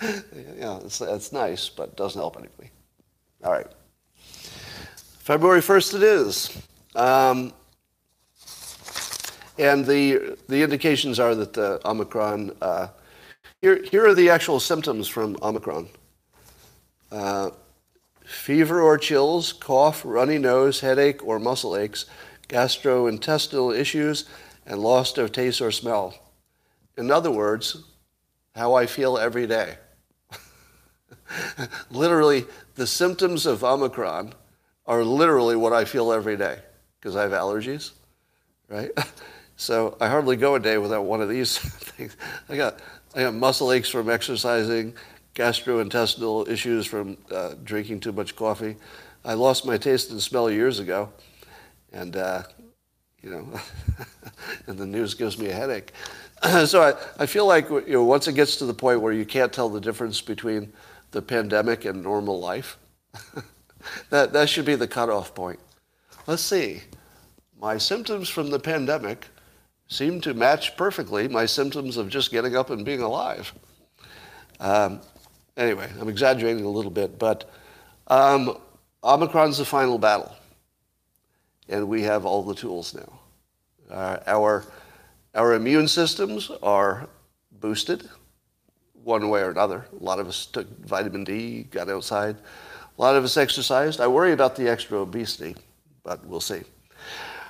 yeah, 0.02 0.78
it's, 0.84 1.02
it's 1.02 1.32
nice, 1.32 1.70
but 1.70 1.96
doesn't 1.96 2.20
help 2.20 2.38
anybody. 2.38 2.72
All 3.44 3.52
right. 3.52 3.68
February 5.20 5.62
1st 5.62 5.96
it 5.96 6.04
is. 6.04 6.62
Um, 6.96 7.54
and 9.58 9.86
the, 9.86 10.38
the 10.48 10.64
indications 10.64 11.20
are 11.20 11.36
that 11.36 11.54
the 11.54 11.80
Omicron, 11.88 12.56
uh, 12.62 12.88
here, 13.62 13.82
here 13.84 14.08
are 14.08 14.16
the 14.16 14.30
actual 14.30 14.60
symptoms 14.60 15.08
from 15.08 15.38
Omicron. 15.42 15.88
Uh, 17.12 17.52
fever 18.26 18.82
or 18.82 18.98
chills, 18.98 19.54
cough, 19.54 20.02
runny 20.04 20.38
nose, 20.38 20.82
headache 20.82 21.26
or 21.26 21.40
muscle 21.40 21.78
aches, 21.78 22.06
gastrointestinal 22.48 23.78
issues, 23.78 24.26
and 24.66 24.82
loss 24.82 25.18
of 25.18 25.32
taste 25.32 25.62
or 25.62 25.72
smell. 25.72 26.16
In 26.98 27.12
other 27.12 27.32
words, 27.32 27.84
how 28.56 28.74
I 28.74 28.86
feel 28.86 29.18
every 29.18 29.48
day. 29.48 29.78
literally, 31.92 32.46
the 32.76 32.88
symptoms 32.88 33.46
of 33.46 33.64
Omicron 33.64 34.34
are 34.88 35.04
literally 35.04 35.56
what 35.56 35.74
I 35.74 35.86
feel 35.86 36.12
every 36.12 36.38
day 36.38 36.60
because 37.00 37.16
I 37.16 37.24
have 37.24 37.32
allergies, 37.32 37.92
right? 38.70 38.92
So 39.58 39.96
I 40.02 40.10
hardly 40.10 40.36
go 40.36 40.56
a 40.56 40.60
day 40.60 40.78
without 40.78 41.06
one 41.06 41.22
of 41.22 41.30
these 41.30 41.58
things. 41.60 42.18
I 42.50 42.58
got, 42.58 42.80
I 43.16 43.22
got 43.22 43.34
muscle 43.34 43.72
aches 43.72 43.90
from 43.90 44.10
exercising, 44.10 44.94
gastrointestinal 45.36 46.48
issues 46.50 46.86
from 46.86 47.18
uh, 47.30 47.54
drinking 47.64 48.00
too 48.00 48.14
much 48.14 48.36
coffee. 48.36 48.78
I 49.24 49.34
lost 49.34 49.66
my 49.66 49.78
taste 49.78 50.12
and 50.12 50.22
smell 50.22 50.50
years 50.50 50.80
ago, 50.80 51.12
and 51.92 52.16
uh, 52.16 52.44
you 53.22 53.30
know, 53.30 53.60
and 54.68 54.78
the 54.78 54.86
news 54.86 55.14
gives 55.14 55.38
me 55.38 55.48
a 55.50 55.54
headache. 55.54 55.92
so 56.66 56.82
I, 56.82 57.24
I 57.24 57.26
feel 57.26 57.46
like 57.46 57.70
you 57.70 57.84
know, 57.88 58.04
once 58.04 58.28
it 58.28 58.34
gets 58.34 58.56
to 58.58 58.66
the 58.66 58.74
point 58.74 59.02
where 59.02 59.14
you 59.14 59.26
can't 59.26 59.52
tell 59.52 59.70
the 59.70 59.82
difference 59.82 60.22
between 60.22 60.72
the 61.12 61.22
pandemic 61.22 61.86
and 61.86 62.02
normal 62.02 62.40
life, 62.40 62.78
that, 64.10 64.34
that 64.34 64.50
should 64.50 64.66
be 64.66 64.76
the 64.76 64.88
cutoff 64.88 65.36
point. 65.36 65.60
Let's 66.28 66.44
see. 66.44 66.82
My 67.60 67.78
symptoms 67.78 68.30
from 68.30 68.52
the 68.52 68.60
pandemic 68.60 69.28
seem 69.88 70.22
to 70.22 70.34
match 70.34 70.76
perfectly 70.78 71.28
my 71.28 71.46
symptoms 71.46 71.98
of 71.98 72.10
just 72.10 72.32
getting 72.32 72.56
up 72.56 72.70
and 72.70 72.86
being 72.86 73.02
alive. 73.02 73.54
Um, 74.60 75.02
anyway, 75.58 75.90
I'm 76.00 76.10
exaggerating 76.10 76.66
a 76.66 76.70
little 76.70 76.92
bit, 76.92 77.18
but 77.20 77.50
um, 78.08 78.58
Omicron's 79.04 79.58
the 79.58 79.66
final 79.66 79.98
battle, 79.98 80.36
and 81.70 81.88
we 81.88 82.04
have 82.04 82.26
all 82.26 82.44
the 82.44 82.56
tools 82.56 82.94
now. 82.94 83.20
Uh, 83.90 84.18
our 84.28 84.66
our 85.34 85.54
immune 85.54 85.88
systems 85.88 86.50
are 86.64 87.08
boosted 87.60 88.10
one 89.04 89.30
way 89.30 89.42
or 89.42 89.52
another. 89.52 89.86
A 90.00 90.04
lot 90.04 90.20
of 90.20 90.28
us 90.28 90.46
took 90.46 90.68
vitamin 90.86 91.24
D, 91.24 91.64
got 91.64 91.90
outside. 91.90 92.38
A 92.98 93.02
lot 93.02 93.16
of 93.16 93.24
us 93.24 93.38
exercised. 93.38 94.00
I 94.00 94.08
worry 94.08 94.32
about 94.32 94.56
the 94.56 94.70
extra 94.70 95.00
obesity, 95.00 95.56
but 96.04 96.26
we'll 96.26 96.40
see. 96.40 96.62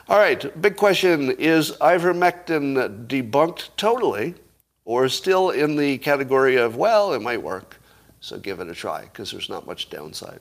All 0.10 0.18
right, 0.20 0.62
big 0.62 0.76
question 0.76 1.32
is 1.32 1.72
ivermectin 1.74 3.08
debunked 3.08 3.70
totally 3.78 4.36
or 4.84 5.08
still 5.10 5.50
in 5.50 5.76
the 5.76 5.98
category 6.00 6.58
of, 6.58 6.76
well, 6.76 7.14
it 7.14 7.22
might 7.22 7.42
work, 7.42 7.78
so 8.26 8.40
give 8.40 8.60
it 8.60 8.68
a 8.68 8.74
try 8.74 9.02
because 9.02 9.30
there's 9.30 9.50
not 9.50 9.68
much 9.68 9.92
downside? 9.92 10.40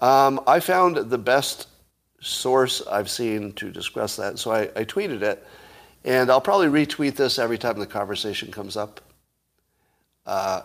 Um, 0.00 0.40
I 0.46 0.58
found 0.58 0.96
the 0.96 1.18
best 1.18 1.68
source 2.22 2.80
I've 2.86 3.10
seen 3.10 3.52
to 3.52 3.70
discuss 3.70 4.16
that, 4.16 4.38
so 4.38 4.50
I, 4.50 4.62
I 4.74 4.84
tweeted 4.84 5.20
it. 5.20 5.46
And 6.02 6.30
I'll 6.30 6.40
probably 6.40 6.68
retweet 6.68 7.14
this 7.14 7.38
every 7.38 7.58
time 7.58 7.78
the 7.78 7.86
conversation 7.86 8.50
comes 8.50 8.78
up. 8.78 9.02
Uh, 10.24 10.62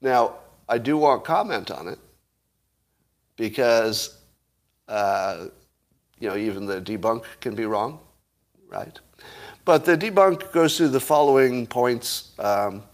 now, 0.00 0.36
I 0.66 0.78
do 0.78 0.96
want 0.96 1.24
comment 1.24 1.70
on 1.70 1.86
it 1.86 1.98
because, 3.36 4.16
uh, 4.88 5.48
you 6.18 6.28
know, 6.30 6.36
even 6.38 6.64
the 6.64 6.80
debunk 6.80 7.24
can 7.42 7.54
be 7.54 7.66
wrong, 7.66 8.00
right? 8.70 8.98
But 9.66 9.84
the 9.84 9.98
debunk 9.98 10.52
goes 10.52 10.78
through 10.78 10.88
the 10.88 11.00
following 11.00 11.66
points. 11.66 12.32
Um, 12.38 12.84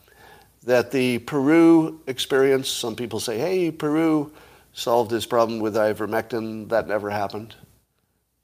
that 0.67 0.91
the 0.91 1.21
Peru 1.21 2.01
experience, 2.09 2.69
some 2.69 2.97
people 2.97 3.21
say, 3.21 3.39
hey, 3.39 3.71
Peru 3.71 4.33
solved 4.73 5.11
this 5.11 5.25
problem 5.25 5.61
with 5.61 5.77
ivermectin. 5.77 6.69
That 6.69 6.89
never 6.89 7.09
happened. 7.09 7.55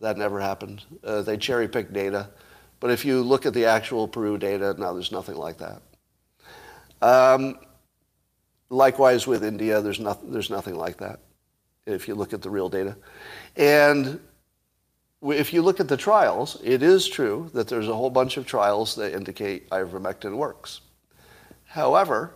That 0.00 0.16
never 0.16 0.40
happened. 0.40 0.84
Uh, 1.02 1.22
they 1.22 1.36
cherry 1.36 1.68
pick 1.68 1.92
data. 1.92 2.30
But 2.78 2.92
if 2.92 3.04
you 3.04 3.22
look 3.22 3.44
at 3.44 3.54
the 3.54 3.66
actual 3.66 4.06
Peru 4.06 4.38
data, 4.38 4.74
now 4.78 4.92
there's 4.92 5.10
nothing 5.10 5.36
like 5.36 5.58
that. 5.58 5.82
Um, 7.02 7.58
likewise 8.70 9.26
with 9.26 9.44
India, 9.44 9.80
there's, 9.80 10.00
not, 10.00 10.32
there's 10.32 10.50
nothing 10.50 10.76
like 10.76 10.98
that 10.98 11.18
if 11.86 12.06
you 12.06 12.14
look 12.14 12.32
at 12.32 12.40
the 12.40 12.50
real 12.50 12.68
data. 12.68 12.96
And 13.56 14.20
if 15.22 15.52
you 15.52 15.62
look 15.62 15.80
at 15.80 15.88
the 15.88 15.96
trials, 15.96 16.60
it 16.62 16.84
is 16.84 17.08
true 17.08 17.50
that 17.52 17.66
there's 17.66 17.88
a 17.88 17.94
whole 17.94 18.10
bunch 18.10 18.36
of 18.36 18.46
trials 18.46 18.94
that 18.94 19.12
indicate 19.12 19.68
ivermectin 19.70 20.36
works. 20.36 20.82
However, 21.72 22.34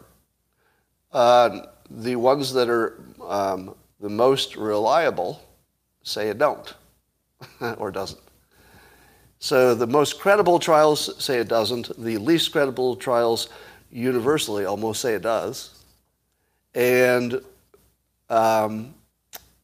uh, 1.12 1.66
the 1.90 2.16
ones 2.16 2.55
that 2.55 2.70
are 2.70 2.99
um, 3.22 3.75
the 4.01 4.09
most 4.09 4.57
reliable 4.57 5.42
say 6.03 6.31
it 6.31 6.38
don't 6.38 6.72
or 7.77 7.90
doesn't. 7.90 8.20
So 9.38 9.75
the 9.75 9.87
most 9.87 10.18
credible 10.18 10.59
trials 10.59 11.22
say 11.22 11.37
it 11.37 11.49
doesn't. 11.49 12.03
The 12.03 12.16
least 12.16 12.51
credible 12.51 12.96
trials 12.96 13.51
universally 13.90 14.64
almost 14.64 15.03
say 15.03 15.12
it 15.12 15.22
does. 15.22 15.85
And 16.75 17.42
um, 18.31 18.94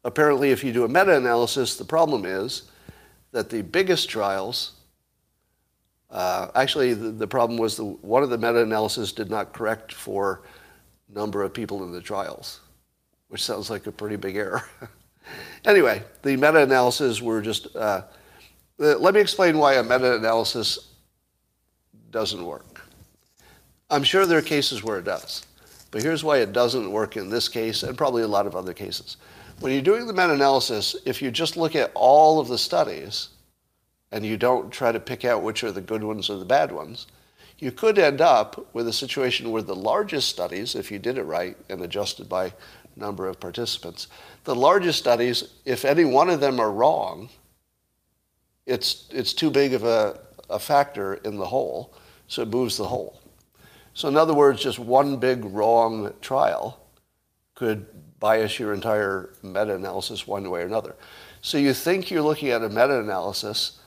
apparently, 0.05 0.51
if 0.51 0.63
you 0.63 0.75
do 0.75 0.85
a 0.85 0.89
meta 0.89 1.17
analysis, 1.17 1.77
the 1.77 1.85
problem 1.87 2.27
is 2.27 2.65
that 3.31 3.49
the 3.49 3.63
biggest 3.63 4.11
trials, 4.11 4.73
uh, 6.13 6.49
actually, 6.55 6.93
the, 6.93 7.11
the, 7.11 7.27
problem 7.27 7.59
was 7.59 7.77
the, 7.79 7.85
one 7.85 8.23
of 8.23 8.29
the 8.29 8.37
meta 8.37 8.63
analyses 8.63 9.13
did 9.13 9.31
not 9.31 9.55
correct 9.55 9.95
for 9.95 10.43
number 11.09 11.43
of 11.43 11.55
people 11.55 11.83
in 11.85 11.91
the 11.91 12.03
trials, 12.03 12.61
which 13.29 13.43
sounds 13.43 13.71
like 13.71 13.87
a 13.87 13.93
pretty 13.93 14.17
big 14.17 14.37
error. 14.37 14.63
anyway, 15.65 16.03
the 16.23 16.37
meta 16.37 16.63
analyses 16.63 17.23
were 17.23 17.41
just. 17.41 17.75
Uh, 17.75 18.03
uh, 18.79 18.99
let 18.99 19.15
me 19.15 19.21
explain 19.21 19.57
why 19.57 19.75
a 19.75 19.83
meta 19.83 20.17
analysis 20.17 20.91
doesn't 22.11 22.45
work. 22.45 22.83
I'm 23.89 24.03
sure 24.03 24.27
there 24.27 24.39
are 24.39 24.43
cases 24.43 24.85
where 24.85 24.99
it 24.99 25.05
does, 25.05 25.47
but 25.91 26.03
here's 26.03 26.23
why 26.23 26.39
it 26.39 26.53
doesn't 26.53 26.91
work 26.91 27.17
in 27.17 27.31
this 27.31 27.49
case 27.49 27.83
and 27.83 27.97
probably 27.97 28.23
a 28.23 28.29
lot 28.29 28.47
of 28.47 28.55
other 28.55 28.75
cases. 28.75 29.17
When 29.61 29.73
you're 29.73 29.81
doing 29.81 30.07
the 30.07 30.13
meta 30.13 30.33
analysis, 30.35 30.95
if 31.07 31.23
you 31.23 31.31
just 31.31 31.57
look 31.57 31.75
at 31.75 31.91
all 31.95 32.39
of 32.39 32.49
the 32.49 32.59
studies 32.59 33.29
and 34.13 34.25
you 34.25 34.37
don't 34.37 34.71
try 34.71 34.93
to 34.93 35.01
pick 35.01 35.25
out 35.25 35.43
which 35.43 35.65
are 35.65 35.73
the 35.73 35.81
good 35.81 36.05
ones 36.05 36.31
or 36.31 36.39
the 36.39 36.45
bad 36.45 36.71
ones, 36.71 37.07
you 37.59 37.73
could 37.73 37.99
end 37.99 38.21
up 38.21 38.75
with 38.75 38.87
a 38.87 38.93
situation 38.93 39.51
where 39.51 39.63
the 39.63 39.75
largest 39.75 40.29
studies, 40.29 40.75
if 40.75 40.91
you 40.91 40.99
did 40.99 41.17
it 41.17 41.23
right 41.23 41.57
and 41.69 41.81
adjusted 41.83 42.29
by 42.29 42.53
number 42.97 43.27
of 43.27 43.41
participants, 43.41 44.09
the 44.45 44.55
largest 44.55 44.99
studies, 44.99 45.55
if 45.65 45.85
any 45.85 46.05
one 46.05 46.29
of 46.29 46.41
them 46.41 46.61
are 46.61 46.71
wrong, 46.71 47.31
it's, 48.67 49.09
it's 49.11 49.33
too 49.33 49.51
big 49.51 49.73
of 49.75 49.85
a, 49.85 50.21
a 50.51 50.59
factor 50.59 51.15
in 51.15 51.37
the 51.37 51.47
whole, 51.47 51.95
so 52.29 52.43
it 52.43 52.49
moves 52.49 52.77
the 52.77 52.87
whole. 52.87 53.21
So, 53.95 54.09
in 54.09 54.17
other 54.17 54.35
words, 54.35 54.63
just 54.63 54.79
one 54.79 55.17
big 55.19 55.45
wrong 55.45 56.13
trial 56.21 56.81
could 57.55 57.87
bias 58.19 58.59
your 58.59 58.73
entire 58.73 59.35
meta 59.43 59.75
analysis 59.75 60.27
one 60.27 60.49
way 60.49 60.63
or 60.63 60.67
another. 60.67 60.95
So, 61.43 61.59
you 61.59 61.75
think 61.75 62.11
you're 62.11 62.23
looking 62.23 62.51
at 62.51 62.63
a 62.63 62.69
meta 62.69 62.99
analysis, 63.01 63.81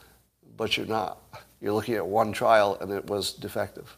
but 0.58 0.78
you're 0.78 0.86
not. 0.86 1.22
You're 1.62 1.74
looking 1.74 1.96
at 1.96 2.06
one 2.06 2.32
trial 2.32 2.78
and 2.80 2.92
it 2.92 3.06
was 3.08 3.34
defective. 3.34 3.98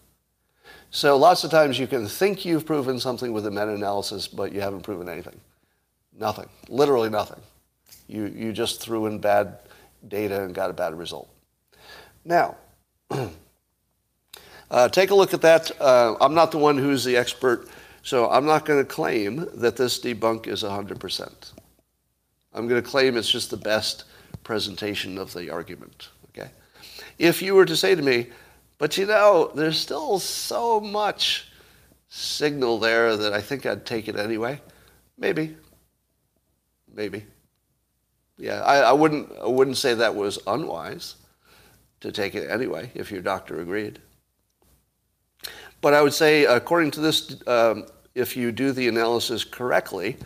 So, 0.89 1.17
lots 1.17 1.43
of 1.43 1.51
times 1.51 1.77
you 1.77 1.87
can 1.87 2.07
think 2.07 2.45
you've 2.45 2.65
proven 2.65 2.99
something 2.99 3.33
with 3.33 3.45
a 3.45 3.51
meta 3.51 3.73
analysis, 3.73 4.27
but 4.27 4.53
you 4.53 4.61
haven't 4.61 4.83
proven 4.83 5.09
anything. 5.09 5.39
Nothing. 6.17 6.49
Literally 6.69 7.09
nothing. 7.09 7.41
You, 8.07 8.25
you 8.25 8.53
just 8.53 8.81
threw 8.81 9.05
in 9.05 9.19
bad 9.19 9.59
data 10.07 10.43
and 10.43 10.55
got 10.55 10.69
a 10.69 10.73
bad 10.73 10.97
result. 10.97 11.29
Now, 12.23 12.55
uh, 14.71 14.89
take 14.89 15.11
a 15.11 15.15
look 15.15 15.33
at 15.33 15.41
that. 15.41 15.71
Uh, 15.79 16.15
I'm 16.21 16.33
not 16.33 16.51
the 16.51 16.57
one 16.57 16.77
who's 16.77 17.03
the 17.03 17.17
expert, 17.17 17.67
so 18.01 18.29
I'm 18.29 18.45
not 18.45 18.65
going 18.65 18.79
to 18.79 18.85
claim 18.85 19.47
that 19.55 19.75
this 19.75 19.99
debunk 19.99 20.47
is 20.47 20.63
100%. 20.63 21.51
I'm 22.53 22.67
going 22.67 22.81
to 22.81 22.89
claim 22.89 23.17
it's 23.17 23.29
just 23.29 23.51
the 23.51 23.57
best 23.57 24.05
presentation 24.43 25.17
of 25.17 25.33
the 25.33 25.49
argument. 25.49 26.09
If 27.17 27.41
you 27.41 27.55
were 27.55 27.65
to 27.65 27.75
say 27.75 27.95
to 27.95 28.01
me, 28.01 28.27
but 28.77 28.97
you 28.97 29.05
know, 29.05 29.51
there's 29.55 29.79
still 29.79 30.19
so 30.19 30.79
much 30.79 31.51
signal 32.09 32.79
there 32.79 33.17
that 33.17 33.33
I 33.33 33.41
think 33.41 33.65
I'd 33.65 33.85
take 33.85 34.07
it 34.07 34.15
anyway, 34.15 34.61
maybe. 35.17 35.57
Maybe 36.93 37.23
yeah, 38.37 38.61
I, 38.61 38.79
I, 38.79 38.91
wouldn't, 38.91 39.31
I 39.41 39.47
wouldn't 39.47 39.77
say 39.77 39.93
that 39.95 40.15
was 40.15 40.39
unwise 40.47 41.15
to 42.01 42.11
take 42.11 42.35
it 42.35 42.49
anyway, 42.49 42.91
if 42.93 43.11
your 43.11 43.21
doctor 43.21 43.59
agreed. 43.61 43.99
But 45.81 45.93
I 45.93 46.01
would 46.01 46.13
say, 46.13 46.45
according 46.45 46.91
to 46.91 46.99
this, 46.99 47.35
um, 47.47 47.85
if 48.13 48.37
you 48.37 48.51
do 48.51 48.71
the 48.71 48.87
analysis 48.87 49.43
correctly, 49.43 50.17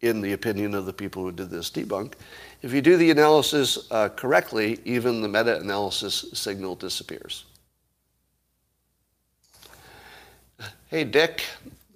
in 0.00 0.20
the 0.20 0.32
opinion 0.32 0.74
of 0.74 0.86
the 0.86 0.92
people 0.92 1.22
who 1.22 1.32
did 1.32 1.50
this 1.50 1.70
debunk, 1.70 2.14
if 2.62 2.72
you 2.72 2.80
do 2.80 2.96
the 2.96 3.10
analysis 3.10 3.90
uh, 3.90 4.08
correctly, 4.10 4.78
even 4.84 5.22
the 5.22 5.28
meta 5.28 5.58
analysis 5.58 6.26
signal 6.32 6.74
disappears. 6.74 7.44
Hey, 10.88 11.04
Dick. 11.04 11.44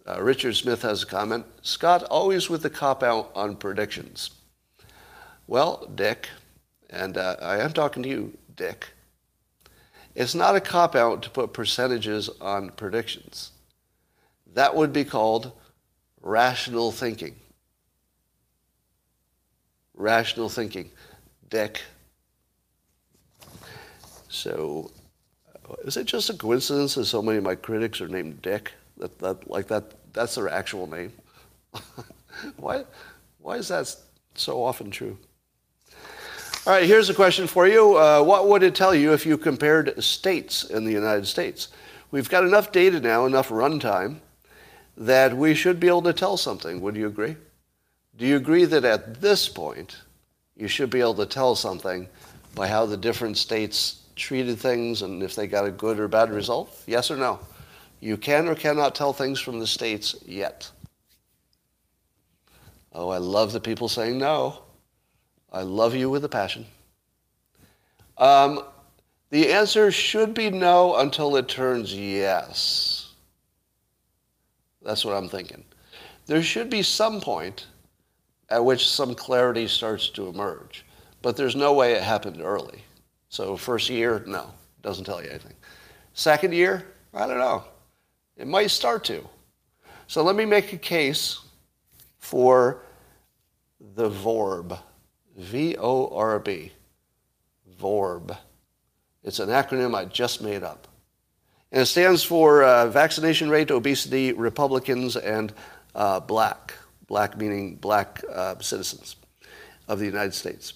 Uh, 0.07 0.23
Richard 0.23 0.55
Smith 0.55 0.83
has 0.83 1.03
a 1.03 1.07
comment. 1.07 1.47
Scott, 1.63 2.03
always 2.05 2.51
with 2.51 2.63
the 2.63 2.69
cop 2.69 3.03
out 3.03 3.31
on 3.35 3.57
predictions. 3.57 4.31
Well, 5.47 5.91
Dick, 5.95 6.29
and 6.91 7.17
uh, 7.17 7.37
I 7.41 7.59
am 7.59 7.73
talking 7.73 8.03
to 8.03 8.09
you, 8.09 8.37
Dick, 8.55 8.89
it's 10.15 10.35
not 10.35 10.57
a 10.57 10.61
cop 10.61 10.95
out 10.95 11.23
to 11.23 11.31
put 11.31 11.53
percentages 11.53 12.29
on 12.41 12.71
predictions. 12.71 13.53
That 14.53 14.77
would 14.77 14.93
be 14.93 15.05
called 15.05 15.53
rational 16.21 16.93
thinking. 16.93 17.35
Rational 19.95 20.49
thinking, 20.49 20.91
Dick. 21.51 21.81
So, 24.29 24.91
uh, 25.69 25.75
is 25.85 25.97
it 25.97 26.07
just 26.07 26.31
a 26.31 26.35
coincidence 26.35 26.97
that 26.97 27.05
so 27.05 27.23
many 27.23 27.39
of 27.39 27.45
my 27.45 27.55
critics 27.55 28.01
are 28.01 28.09
named 28.09 28.43
Dick? 28.43 28.73
That, 28.99 29.19
that 29.21 29.49
like 29.49 29.69
that 29.69 29.85
that's 30.13 30.35
their 30.35 30.49
actual 30.49 30.87
name. 30.89 31.13
why 32.57 32.85
why 33.39 33.57
is 33.57 33.69
that 33.69 33.95
so 34.35 34.63
often 34.65 34.91
true? 34.91 35.17
All 36.67 36.73
right, 36.73 36.87
here's 36.87 37.11
a 37.11 37.15
question 37.15 37.47
for 37.47 37.69
you. 37.69 37.97
Uh, 37.97 38.23
what 38.23 38.49
would 38.49 38.63
it 38.63 38.75
tell 38.75 38.95
you 38.95 39.13
if 39.13 39.27
you 39.27 39.37
compared 39.37 40.03
states 40.03 40.65
in 40.65 40.85
the 40.85 40.93
United 40.93 41.27
States? 41.27 41.69
We've 42.11 42.31
got 42.31 42.45
enough 42.45 42.73
data 42.73 43.01
now, 43.01 43.27
enough 43.27 43.51
runtime, 43.51 44.21
that 44.97 45.37
we 45.37 45.55
should 45.55 45.79
be 45.79 45.89
able 45.89 46.03
to 46.03 46.13
tell 46.13 46.37
something. 46.37 46.81
Would 46.81 46.97
you 46.97 47.07
agree? 47.07 47.37
Do 48.17 48.27
you 48.27 48.37
agree 48.37 48.65
that 48.65 48.85
at 48.85 49.21
this 49.21 49.49
point, 49.49 49.97
you 50.57 50.69
should 50.69 50.91
be 50.91 51.01
able 51.01 51.15
to 51.15 51.27
tell 51.27 51.57
something 51.57 52.09
by 52.55 52.69
how 52.69 52.87
the 52.87 52.97
different 52.97 53.37
states 53.37 54.03
treated 54.15 54.59
things 54.59 55.03
and 55.03 55.23
if 55.23 55.35
they 55.35 55.49
got 55.49 55.65
a 55.65 55.71
good 55.71 55.99
or 55.99 56.07
bad 56.07 56.31
result? 56.31 56.83
Yes 56.87 57.11
or 57.11 57.17
no? 57.17 57.41
You 58.01 58.17
can 58.17 58.47
or 58.47 58.55
cannot 58.55 58.95
tell 58.95 59.13
things 59.13 59.41
from 59.41 59.59
the 59.59 59.67
states 59.67 60.15
yet. 60.25 60.71
Oh, 62.93 63.09
I 63.09 63.19
love 63.19 63.53
the 63.53 63.61
people 63.61 63.89
saying 63.89 64.19
no. 64.19 64.61
I 65.53 65.63
love 65.63 65.95
you 65.95 66.09
with 66.09 66.25
a 66.25 66.29
passion. 66.29 66.67
Um, 68.19 68.63
the 69.31 69.53
answer 69.53 69.91
should 69.91 70.35
be 70.35 70.51
no 70.51 70.97
until 70.97 71.35
it 71.35 71.49
turns 71.49 71.93
yes. 71.93 73.13
That's 74.83 75.05
what 75.05 75.17
I'm 75.17 75.29
thinking. 75.29 75.65
There 76.27 76.43
should 76.43 76.71
be 76.71 76.83
some 76.83 77.21
point 77.21 77.67
at 78.55 78.65
which 78.65 78.89
some 78.89 79.17
clarity 79.17 79.67
starts 79.67 80.09
to 80.11 80.29
emerge, 80.29 80.85
but 81.23 81.37
there's 81.37 81.57
no 81.57 81.73
way 81.75 81.95
it 81.95 82.03
happened 82.03 82.41
early. 82.41 82.85
So, 83.29 83.57
first 83.57 83.91
year, 83.91 84.23
no, 84.29 84.55
doesn't 84.81 85.05
tell 85.05 85.21
you 85.21 85.29
anything. 85.29 85.57
Second 86.13 86.55
year, 86.55 86.87
I 87.13 87.27
don't 87.27 87.39
know. 87.39 87.65
It 88.37 88.47
might 88.47 88.71
start 88.71 89.03
to. 89.07 89.29
So, 90.07 90.23
let 90.23 90.37
me 90.37 90.45
make 90.45 90.73
a 90.73 90.77
case 90.77 91.41
for 92.19 92.79
the 93.97 94.09
VORB. 94.09 94.79
V 95.37 95.75
O 95.81 96.17
R 96.17 96.39
B, 96.39 96.71
VORB. 97.81 98.39
It's 99.25 99.41
an 99.41 99.49
acronym 99.49 99.97
I 99.97 100.05
just 100.05 100.43
made 100.43 100.63
up. 100.63 100.87
And 101.73 101.83
it 101.83 101.87
stands 101.87 102.23
for 102.23 102.63
uh, 102.63 102.87
vaccination 102.87 103.51
rate, 103.51 103.73
obesity, 103.73 104.33
Republicans, 104.33 105.17
and 105.17 105.53
uh, 105.97 106.21
black. 106.21 106.75
Black 107.07 107.37
meaning 107.37 107.77
black 107.77 108.23
uh, 108.33 108.55
citizens 108.61 109.17
of 109.89 109.99
the 109.99 110.07
United 110.07 110.35
States. 110.35 110.75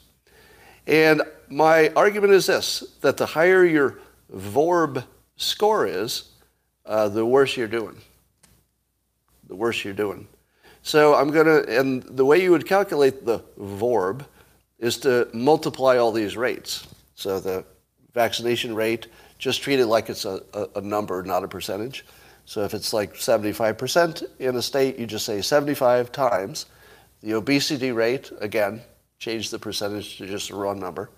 And 0.87 1.23
my 1.49 1.91
argument 1.97 2.33
is 2.33 2.47
this 2.47 2.81
that 3.01 3.17
the 3.17 3.27
higher 3.27 3.64
your 3.64 3.99
VORB 4.33 5.05
score 5.37 5.87
is, 5.87 6.31
uh, 6.87 7.09
the 7.09 7.25
worse 7.25 7.57
you're 7.57 7.69
doing. 7.69 7.97
the 9.49 9.57
worse 9.57 9.85
you're 9.85 9.95
doing. 9.95 10.29
So 10.83 11.14
I'm 11.14 11.31
going 11.31 11.47
to, 11.47 11.79
and 11.79 12.03
the 12.03 12.25
way 12.25 12.43
you 12.43 12.51
would 12.51 12.67
calculate 12.67 13.25
the 13.25 13.41
VORB 13.59 14.25
is 14.79 14.99
to 14.99 15.29
multiply 15.33 15.97
all 15.97 16.12
these 16.12 16.37
rates. 16.37 16.87
So 17.14 17.41
the 17.41 17.64
vaccination 18.14 18.75
rate, 18.75 19.09
just 19.38 19.62
treat 19.62 19.81
it 19.81 19.87
like 19.87 20.09
it's 20.09 20.25
a, 20.25 20.43
a, 20.53 20.69
a 20.77 20.81
number, 20.81 21.23
not 21.23 21.45
a 21.45 21.49
percentage. 21.49 22.05
So 22.49 22.65
if 22.65 22.73
it's 22.73 22.95
like 22.95 23.13
75% 23.13 24.25
in 24.39 24.57
a 24.57 24.63
state, 24.63 24.99
you 24.99 25.07
just 25.07 25.27
say 25.27 25.43
75 25.43 26.11
times. 26.11 26.65
The 27.21 27.35
obesity 27.35 27.93
rate, 27.93 28.33
again, 28.41 28.81
change 29.19 29.51
the 29.51 29.59
percentage 29.59 30.17
to 30.17 30.27
just 30.27 30.49
a 30.49 30.57
raw 30.57 30.73
number. 30.73 31.11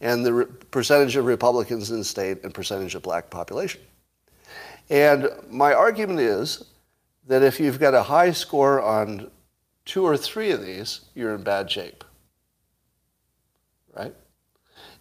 And 0.00 0.26
the 0.26 0.34
re- 0.34 0.46
percentage 0.72 1.14
of 1.14 1.26
Republicans 1.26 1.92
in 1.92 1.98
the 1.98 2.04
state 2.04 2.42
and 2.42 2.52
percentage 2.52 2.96
of 2.96 3.02
black 3.02 3.30
population. 3.30 3.82
And 4.90 5.30
my 5.48 5.72
argument 5.72 6.18
is 6.18 6.64
that 7.28 7.44
if 7.44 7.60
you've 7.60 7.78
got 7.78 7.94
a 7.94 8.02
high 8.02 8.32
score 8.32 8.82
on 8.82 9.30
two 9.84 10.04
or 10.04 10.16
three 10.16 10.50
of 10.50 10.66
these, 10.66 11.02
you're 11.14 11.36
in 11.36 11.44
bad 11.44 11.70
shape. 11.70 12.02
Right? 13.96 14.14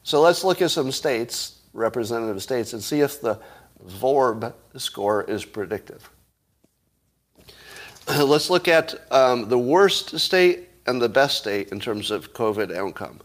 So 0.04 0.22
let's 0.22 0.44
look 0.44 0.62
at 0.62 0.70
some 0.70 0.92
states, 0.92 1.62
representative 1.74 2.44
states, 2.44 2.74
and 2.74 2.84
see 2.84 3.02
if 3.02 3.20
the 3.20 3.40
VORB 3.88 4.54
score 4.78 5.24
is 5.24 5.46
predictive. 5.46 6.10
let's 8.08 8.50
look 8.50 8.68
at 8.68 8.96
um, 9.12 9.50
the 9.50 9.58
worst 9.58 10.20
state 10.20 10.70
and 10.86 11.02
the 11.02 11.10
best 11.10 11.38
state 11.38 11.70
in 11.70 11.80
terms 11.80 12.12
of 12.12 12.34
COVID 12.34 12.76
outcome. 12.76 13.20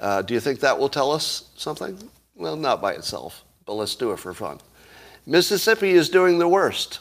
Uh, 0.00 0.22
do 0.22 0.34
you 0.34 0.40
think 0.40 0.60
that 0.60 0.78
will 0.78 0.88
tell 0.88 1.10
us 1.12 1.50
something? 1.56 1.98
Well, 2.34 2.56
not 2.56 2.82
by 2.82 2.92
itself, 2.92 3.44
but 3.64 3.74
let's 3.74 3.94
do 3.94 4.12
it 4.12 4.18
for 4.18 4.34
fun. 4.34 4.58
Mississippi 5.24 5.90
is 5.90 6.08
doing 6.08 6.38
the 6.38 6.48
worst. 6.48 7.00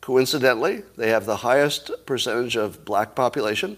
Coincidentally, 0.00 0.82
they 0.96 1.10
have 1.10 1.26
the 1.26 1.36
highest 1.36 1.90
percentage 2.06 2.56
of 2.56 2.84
black 2.84 3.14
population, 3.14 3.76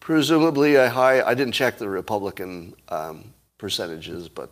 presumably 0.00 0.74
a 0.74 0.90
high, 0.90 1.22
I 1.22 1.34
didn't 1.34 1.54
check 1.54 1.78
the 1.78 1.88
Republican 1.88 2.74
um, 2.88 3.32
percentages, 3.56 4.28
but 4.28 4.50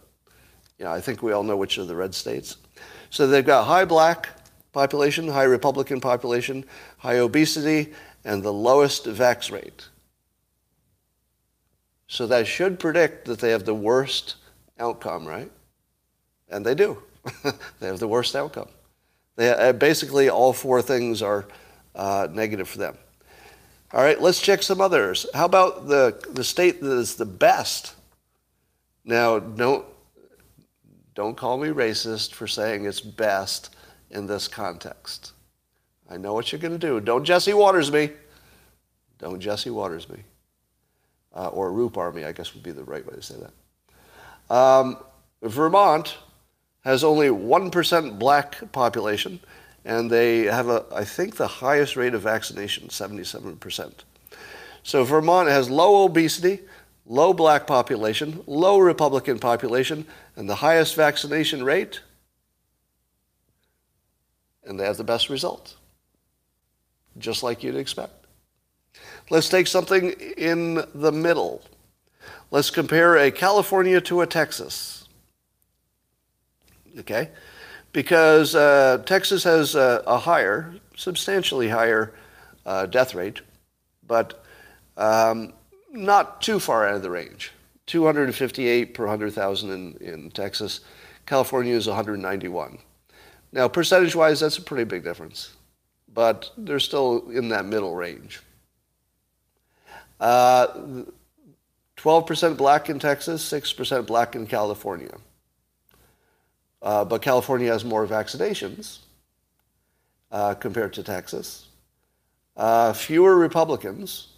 you 0.78 0.84
know, 0.84 0.92
I 0.92 1.00
think 1.00 1.22
we 1.22 1.32
all 1.32 1.42
know 1.42 1.56
which 1.56 1.78
are 1.78 1.84
the 1.84 1.96
red 1.96 2.14
states. 2.14 2.56
So 3.10 3.26
they've 3.26 3.44
got 3.44 3.64
high 3.64 3.84
black 3.84 4.28
population, 4.72 5.28
high 5.28 5.44
Republican 5.44 6.00
population, 6.00 6.64
high 6.98 7.18
obesity, 7.18 7.92
and 8.24 8.42
the 8.42 8.52
lowest 8.52 9.06
vax 9.06 9.50
rate. 9.50 9.88
So 12.08 12.26
that 12.26 12.46
should 12.46 12.78
predict 12.78 13.24
that 13.26 13.38
they 13.38 13.50
have 13.50 13.64
the 13.64 13.74
worst 13.74 14.36
outcome, 14.78 15.26
right? 15.26 15.50
And 16.48 16.64
they 16.64 16.74
do. 16.74 17.02
they 17.80 17.86
have 17.86 17.98
the 17.98 18.08
worst 18.08 18.36
outcome. 18.36 18.68
They, 19.36 19.50
uh, 19.50 19.72
basically, 19.72 20.28
all 20.28 20.52
four 20.52 20.82
things 20.82 21.22
are 21.22 21.46
uh, 21.94 22.28
negative 22.30 22.68
for 22.68 22.78
them. 22.78 22.96
All 23.92 24.02
right, 24.02 24.20
let's 24.20 24.40
check 24.40 24.62
some 24.62 24.80
others. 24.80 25.26
How 25.34 25.44
about 25.46 25.88
the, 25.88 26.22
the 26.30 26.44
state 26.44 26.80
that 26.80 26.92
is 26.92 27.16
the 27.16 27.26
best? 27.26 27.94
Now, 29.04 29.38
don't, 29.38 29.84
don't 31.16 31.34
call 31.34 31.56
me 31.56 31.68
racist 31.68 32.32
for 32.32 32.46
saying 32.46 32.84
it's 32.84 33.00
best 33.00 33.74
in 34.10 34.26
this 34.26 34.46
context. 34.46 35.32
I 36.10 36.18
know 36.18 36.34
what 36.34 36.52
you're 36.52 36.60
going 36.60 36.78
to 36.78 36.86
do. 36.86 37.00
Don't 37.00 37.24
Jesse 37.24 37.54
Watters 37.54 37.90
me. 37.90 38.10
Don't 39.18 39.40
Jesse 39.40 39.70
Watters 39.70 40.08
me. 40.08 40.18
Uh, 41.34 41.48
or 41.48 41.70
Rupar 41.70 42.14
me, 42.14 42.24
I 42.24 42.32
guess 42.32 42.54
would 42.54 42.62
be 42.62 42.70
the 42.70 42.84
right 42.84 43.04
way 43.04 43.14
to 43.16 43.22
say 43.22 43.34
that. 44.48 44.54
Um, 44.54 44.98
Vermont 45.42 46.16
has 46.84 47.02
only 47.02 47.28
1% 47.28 48.18
black 48.18 48.70
population, 48.72 49.40
and 49.86 50.10
they 50.10 50.42
have, 50.42 50.68
a, 50.68 50.84
I 50.94 51.04
think, 51.04 51.36
the 51.36 51.48
highest 51.48 51.96
rate 51.96 52.14
of 52.14 52.22
vaccination, 52.22 52.88
77%. 52.88 53.92
So 54.82 55.02
Vermont 55.02 55.48
has 55.48 55.70
low 55.70 56.04
obesity, 56.04 56.60
low 57.06 57.32
black 57.32 57.66
population, 57.66 58.42
low 58.46 58.78
Republican 58.78 59.38
population, 59.38 60.06
and 60.34 60.48
the 60.48 60.56
highest 60.56 60.94
vaccination 60.94 61.62
rate, 61.62 62.00
and 64.64 64.78
they 64.78 64.84
have 64.84 64.96
the 64.96 65.04
best 65.04 65.28
result, 65.28 65.76
just 67.18 67.42
like 67.42 67.62
you'd 67.62 67.76
expect. 67.76 68.26
Let's 69.30 69.48
take 69.48 69.66
something 69.66 70.10
in 70.36 70.84
the 70.94 71.12
middle. 71.12 71.62
Let's 72.50 72.70
compare 72.70 73.16
a 73.16 73.30
California 73.30 74.00
to 74.02 74.20
a 74.20 74.26
Texas 74.26 74.96
okay? 77.00 77.30
Because 77.92 78.54
uh, 78.54 79.02
Texas 79.06 79.44
has 79.44 79.74
a, 79.74 80.02
a, 80.06 80.18
higher, 80.18 80.74
substantially 80.96 81.68
higher 81.68 82.12
uh, 82.64 82.86
death 82.86 83.14
rate, 83.14 83.40
but 84.06 84.42
um, 84.96 85.52
not 85.96 86.40
too 86.42 86.60
far 86.60 86.86
out 86.86 86.96
of 86.96 87.02
the 87.02 87.10
range. 87.10 87.52
258 87.86 88.94
per 88.94 89.04
100,000 89.04 89.70
in, 89.70 89.96
in 90.00 90.30
Texas. 90.30 90.80
California 91.24 91.74
is 91.74 91.86
191. 91.86 92.78
Now, 93.52 93.68
percentage 93.68 94.14
wise, 94.14 94.40
that's 94.40 94.58
a 94.58 94.62
pretty 94.62 94.84
big 94.84 95.04
difference, 95.04 95.54
but 96.12 96.50
they're 96.56 96.80
still 96.80 97.30
in 97.30 97.48
that 97.48 97.64
middle 97.64 97.94
range. 97.94 98.40
Uh, 100.20 101.04
12% 101.96 102.56
black 102.56 102.90
in 102.90 102.98
Texas, 102.98 103.42
6% 103.50 104.06
black 104.06 104.34
in 104.34 104.46
California. 104.46 105.14
Uh, 106.82 107.04
but 107.04 107.22
California 107.22 107.70
has 107.70 107.84
more 107.84 108.06
vaccinations 108.06 108.98
uh, 110.30 110.54
compared 110.54 110.92
to 110.92 111.02
Texas, 111.02 111.66
uh, 112.56 112.92
fewer 112.92 113.36
Republicans, 113.36 114.28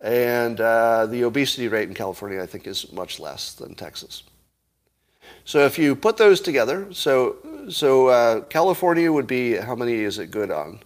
and 0.00 0.60
uh, 0.60 1.06
the 1.06 1.22
obesity 1.24 1.68
rate 1.68 1.88
in 1.88 1.94
California, 1.94 2.42
I 2.42 2.46
think, 2.46 2.66
is 2.66 2.92
much 2.92 3.18
less 3.18 3.54
than 3.54 3.74
Texas. 3.74 4.22
So 5.44 5.64
if 5.64 5.78
you 5.78 5.96
put 5.96 6.16
those 6.16 6.40
together, 6.40 6.92
so 6.92 7.36
so 7.68 8.08
uh, 8.08 8.40
California 8.42 9.12
would 9.12 9.26
be 9.26 9.56
how 9.56 9.74
many 9.74 9.94
is 9.94 10.18
it 10.18 10.30
good 10.30 10.50
on? 10.50 10.80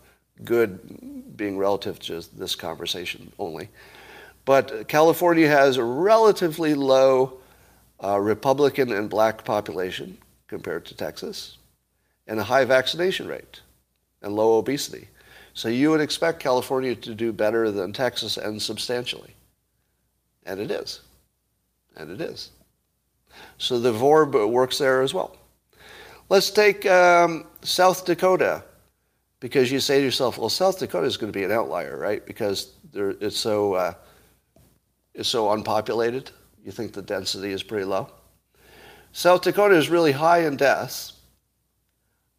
Good 0.44 1.36
being 1.36 1.58
relative 1.58 1.98
to 2.00 2.22
this 2.36 2.54
conversation 2.54 3.32
only. 3.38 3.68
But 4.44 4.88
California 4.88 5.48
has 5.48 5.76
a 5.76 5.84
relatively 5.84 6.74
low 6.74 7.38
uh, 8.02 8.18
Republican 8.18 8.92
and 8.92 9.08
black 9.08 9.44
population 9.44 10.18
compared 10.48 10.84
to 10.86 10.96
Texas, 10.96 11.58
and 12.26 12.38
a 12.38 12.44
high 12.44 12.64
vaccination 12.64 13.28
rate 13.28 13.60
and 14.20 14.34
low 14.34 14.58
obesity. 14.58 15.08
So 15.54 15.68
you 15.68 15.90
would 15.90 16.00
expect 16.00 16.40
California 16.40 16.94
to 16.94 17.14
do 17.14 17.32
better 17.32 17.70
than 17.70 17.92
Texas 17.92 18.36
and 18.36 18.60
substantially. 18.60 19.34
And 20.44 20.60
it 20.60 20.70
is. 20.70 21.00
And 21.96 22.10
it 22.10 22.20
is. 22.20 22.50
So 23.58 23.78
the 23.78 23.92
VORB 23.92 24.48
works 24.50 24.78
there 24.78 25.02
as 25.02 25.12
well. 25.14 25.36
Let's 26.28 26.50
take 26.50 26.86
um, 26.86 27.46
South 27.62 28.04
Dakota, 28.04 28.64
because 29.40 29.70
you 29.70 29.80
say 29.80 29.98
to 29.98 30.04
yourself, 30.04 30.38
well, 30.38 30.48
South 30.48 30.78
Dakota 30.78 31.06
is 31.06 31.16
going 31.16 31.32
to 31.32 31.38
be 31.38 31.44
an 31.44 31.52
outlier, 31.52 31.98
right? 31.98 32.24
Because 32.24 32.72
it's 32.94 33.36
so 33.36 33.74
uh, 33.74 33.94
it's 35.14 35.28
so 35.28 35.50
unpopulated 35.50 36.30
you 36.64 36.72
think 36.72 36.92
the 36.92 37.02
density 37.02 37.52
is 37.52 37.62
pretty 37.62 37.84
low. 37.84 38.08
South 39.12 39.42
Dakota 39.42 39.74
is 39.74 39.90
really 39.90 40.12
high 40.12 40.46
in 40.46 40.56
deaths, 40.56 41.14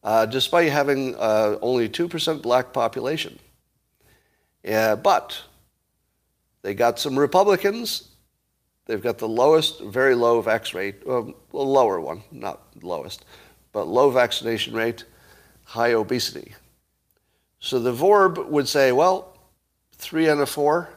uh, 0.03 0.25
despite 0.25 0.69
having 0.69 1.15
uh, 1.15 1.57
only 1.61 1.89
2% 1.89 2.41
black 2.41 2.73
population. 2.73 3.39
But 4.63 5.41
they 6.61 6.73
got 6.73 6.99
some 6.99 7.17
Republicans. 7.17 8.09
They've 8.85 9.01
got 9.01 9.17
the 9.17 9.27
lowest, 9.27 9.81
very 9.81 10.15
low 10.15 10.41
vax 10.43 10.73
rate, 10.73 10.95
a 11.05 11.33
lower 11.53 11.99
one, 12.01 12.23
not 12.31 12.61
lowest, 12.81 13.25
but 13.71 13.87
low 13.87 14.09
vaccination 14.09 14.73
rate, 14.73 15.05
high 15.63 15.93
obesity. 15.93 16.53
So 17.59 17.79
the 17.79 17.93
VORB 17.93 18.45
would 18.49 18.67
say, 18.67 18.91
well, 18.91 19.37
three 19.93 20.29
out 20.29 20.39
of 20.39 20.49
four 20.49 20.89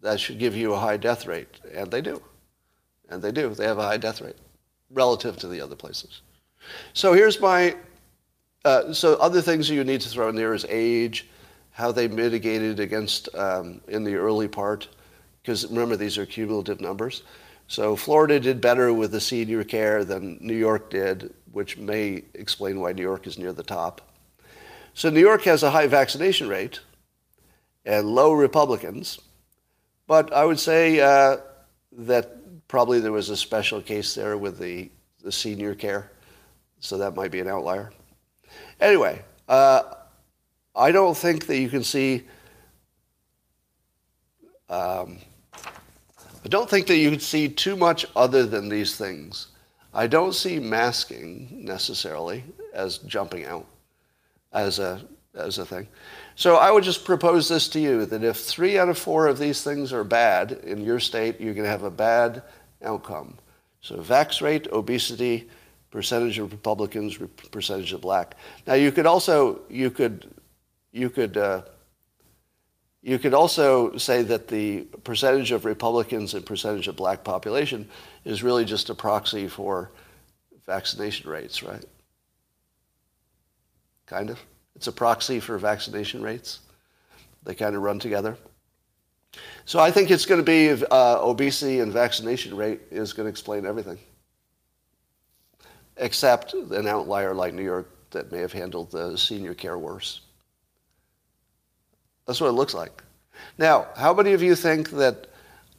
that 0.00 0.20
should 0.20 0.38
give 0.38 0.56
you 0.56 0.72
a 0.72 0.78
high 0.78 0.96
death 0.96 1.26
rate. 1.26 1.60
And 1.74 1.90
they 1.90 2.00
do. 2.00 2.22
And 3.08 3.20
they 3.20 3.32
do. 3.32 3.50
They 3.50 3.64
have 3.64 3.78
a 3.78 3.82
high 3.82 3.96
death 3.98 4.20
rate 4.20 4.36
relative 4.90 5.36
to 5.38 5.48
the 5.48 5.60
other 5.60 5.76
places. 5.76 6.22
So 6.92 7.12
here's 7.12 7.40
my, 7.40 7.76
uh, 8.66 8.92
so 8.92 9.14
other 9.14 9.40
things 9.40 9.70
you 9.70 9.84
need 9.84 10.00
to 10.00 10.08
throw 10.08 10.28
in 10.28 10.34
there 10.34 10.52
is 10.52 10.66
age, 10.68 11.28
how 11.70 11.92
they 11.92 12.08
mitigated 12.08 12.80
against 12.80 13.32
um, 13.36 13.80
in 13.86 14.02
the 14.02 14.16
early 14.16 14.48
part, 14.48 14.88
because 15.40 15.66
remember 15.68 15.94
these 15.94 16.18
are 16.18 16.26
cumulative 16.26 16.80
numbers. 16.80 17.22
So 17.68 17.94
Florida 17.94 18.40
did 18.40 18.60
better 18.60 18.92
with 18.92 19.12
the 19.12 19.20
senior 19.20 19.62
care 19.62 20.04
than 20.04 20.38
New 20.40 20.56
York 20.56 20.90
did, 20.90 21.32
which 21.52 21.78
may 21.78 22.24
explain 22.34 22.80
why 22.80 22.92
New 22.92 23.02
York 23.02 23.28
is 23.28 23.38
near 23.38 23.52
the 23.52 23.62
top. 23.62 24.00
So 24.94 25.10
New 25.10 25.20
York 25.20 25.44
has 25.44 25.62
a 25.62 25.70
high 25.70 25.86
vaccination 25.86 26.48
rate 26.48 26.80
and 27.84 28.08
low 28.08 28.32
Republicans, 28.32 29.20
but 30.08 30.32
I 30.32 30.44
would 30.44 30.58
say 30.58 30.98
uh, 30.98 31.36
that 31.92 32.66
probably 32.66 32.98
there 32.98 33.12
was 33.12 33.30
a 33.30 33.36
special 33.36 33.80
case 33.80 34.16
there 34.16 34.36
with 34.36 34.58
the, 34.58 34.90
the 35.22 35.30
senior 35.30 35.76
care, 35.76 36.10
so 36.80 36.98
that 36.98 37.14
might 37.14 37.30
be 37.30 37.38
an 37.38 37.46
outlier. 37.46 37.92
Anyway, 38.80 39.22
uh, 39.48 39.82
I 40.74 40.92
don't 40.92 41.16
think 41.16 41.46
that 41.46 41.58
you 41.58 41.68
can 41.68 41.82
see. 41.82 42.24
Um, 44.68 45.18
I 45.54 46.48
don't 46.48 46.68
think 46.68 46.86
that 46.86 46.96
you 46.96 47.10
can 47.10 47.20
see 47.20 47.48
too 47.48 47.76
much 47.76 48.06
other 48.14 48.46
than 48.46 48.68
these 48.68 48.96
things. 48.96 49.48
I 49.94 50.06
don't 50.06 50.34
see 50.34 50.58
masking 50.58 51.64
necessarily 51.64 52.44
as 52.74 52.98
jumping 52.98 53.46
out 53.46 53.66
as 54.52 54.78
a 54.78 55.00
as 55.34 55.58
a 55.58 55.66
thing. 55.66 55.86
So 56.34 56.56
I 56.56 56.70
would 56.70 56.84
just 56.84 57.04
propose 57.04 57.48
this 57.48 57.68
to 57.68 57.80
you 57.80 58.06
that 58.06 58.24
if 58.24 58.38
three 58.38 58.78
out 58.78 58.88
of 58.88 58.98
four 58.98 59.26
of 59.26 59.38
these 59.38 59.62
things 59.62 59.92
are 59.92 60.04
bad 60.04 60.52
in 60.64 60.82
your 60.82 61.00
state, 61.00 61.40
you're 61.40 61.54
going 61.54 61.64
to 61.64 61.70
have 61.70 61.82
a 61.82 61.90
bad 61.90 62.42
outcome. 62.82 63.36
So 63.80 63.96
vax 63.96 64.40
rate, 64.40 64.66
obesity, 64.72 65.48
percentage 65.96 66.38
of 66.38 66.52
Republicans, 66.52 67.16
percentage 67.50 67.94
of 67.94 68.02
black. 68.02 68.36
Now 68.66 68.74
you 68.74 68.92
could 68.92 69.06
also 69.06 69.62
you 69.70 69.90
could 69.90 70.30
you 70.92 71.08
could 71.08 71.38
uh, 71.38 71.62
you 73.00 73.18
could 73.18 73.32
also 73.32 73.96
say 73.96 74.20
that 74.24 74.46
the 74.46 74.82
percentage 75.04 75.52
of 75.52 75.64
Republicans 75.64 76.34
and 76.34 76.44
percentage 76.44 76.86
of 76.86 76.96
black 76.96 77.24
population 77.24 77.88
is 78.26 78.42
really 78.42 78.66
just 78.66 78.90
a 78.90 78.94
proxy 78.94 79.48
for 79.48 79.90
vaccination 80.66 81.30
rates, 81.30 81.62
right? 81.62 81.86
Kind 84.04 84.28
of. 84.28 84.38
It's 84.74 84.88
a 84.88 84.92
proxy 84.92 85.40
for 85.40 85.56
vaccination 85.56 86.20
rates. 86.20 86.60
They 87.44 87.54
kind 87.54 87.74
of 87.74 87.80
run 87.80 87.98
together. 87.98 88.36
So 89.64 89.78
I 89.78 89.90
think 89.90 90.10
it's 90.10 90.26
going 90.26 90.44
to 90.44 90.50
be 90.58 90.84
uh, 90.90 91.18
obesity 91.22 91.80
and 91.80 91.90
vaccination 91.90 92.54
rate 92.54 92.80
is 92.90 93.14
going 93.14 93.24
to 93.24 93.30
explain 93.30 93.64
everything, 93.64 93.98
except 95.96 96.54
an 96.54 96.86
outlier 96.86 97.34
like 97.34 97.54
New 97.54 97.62
York 97.62 97.88
that 98.10 98.30
may 98.32 98.38
have 98.38 98.52
handled 98.52 98.90
the 98.90 99.16
senior 99.16 99.54
care 99.54 99.78
worse. 99.78 100.20
That's 102.26 102.40
what 102.40 102.48
it 102.48 102.52
looks 102.52 102.74
like. 102.74 103.02
Now, 103.58 103.86
how 103.96 104.12
many 104.14 104.32
of 104.32 104.42
you 104.42 104.54
think 104.54 104.90
that 104.90 105.28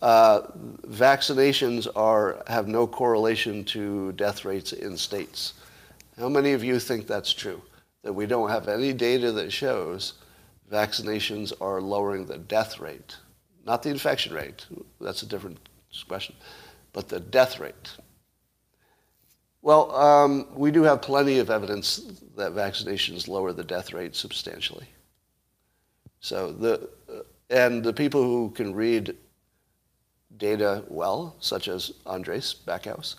uh, 0.02 0.42
vaccinations 0.88 1.88
are 1.96 2.44
have 2.48 2.68
no 2.68 2.88
correlation 2.88 3.64
to 3.66 4.12
death 4.14 4.46
rates 4.46 4.74
in 4.74 4.96
states? 4.98 5.54
How 6.18 6.30
many 6.30 6.54
of 6.54 6.64
you 6.64 6.80
think 6.80 7.08
that's 7.08 7.34
true? 7.34 7.62
That 8.04 8.14
we 8.14 8.26
don't 8.26 8.50
have 8.50 8.68
any 8.68 8.94
data 8.94 9.32
that 9.34 9.52
shows 9.52 10.14
vaccinations 10.72 11.54
are 11.62 11.82
lowering 11.82 12.26
the 12.26 12.38
death 12.38 12.80
rate, 12.80 13.16
not 13.66 13.84
the 13.84 13.90
infection 13.90 14.34
rate. 14.34 14.66
That's 15.02 15.24
a 15.24 15.28
different 15.28 15.58
question, 16.08 16.36
but 16.94 17.10
the 17.10 17.20
death 17.20 17.60
rate. 17.60 17.98
Well, 19.62 19.94
um, 19.96 20.48
we 20.56 20.72
do 20.72 20.84
have 20.84 21.02
plenty 21.02 21.40
of 21.40 21.50
evidence 21.50 21.98
that 22.36 22.54
vaccinations 22.54 23.28
lower 23.28 23.52
the 23.54 23.64
death 23.64 23.94
rate 23.94 24.16
substantially. 24.16 24.88
So 26.20 26.52
the 26.52 26.90
and 27.50 27.84
the 27.84 27.94
people 27.94 28.24
who 28.24 28.50
can 28.52 28.74
read 28.74 29.16
data 30.38 30.84
well, 30.88 31.36
such 31.40 31.68
as 31.68 31.94
Andreas 32.06 32.54
Backhaus, 32.54 33.16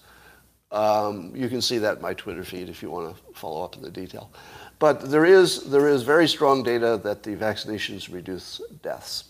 um, 0.70 1.32
you 1.34 1.49
can 1.49 1.62
see 1.62 1.78
that 1.78 1.97
in 1.97 2.03
my 2.03 2.12
Twitter 2.14 2.45
feed 2.45 2.68
if 2.68 2.82
you 2.82 2.91
want 2.91 3.16
to 3.16 3.22
follow 3.34 3.64
up 3.64 3.76
in 3.76 3.82
the 3.82 3.91
detail. 3.91 4.30
But 4.78 5.11
there 5.11 5.24
is 5.24 5.64
there 5.70 5.89
is 5.89 6.03
very 6.03 6.28
strong 6.28 6.62
data 6.62 7.01
that 7.03 7.22
the 7.22 7.34
vaccinations 7.36 8.12
reduce 8.12 8.61
deaths. 8.82 9.24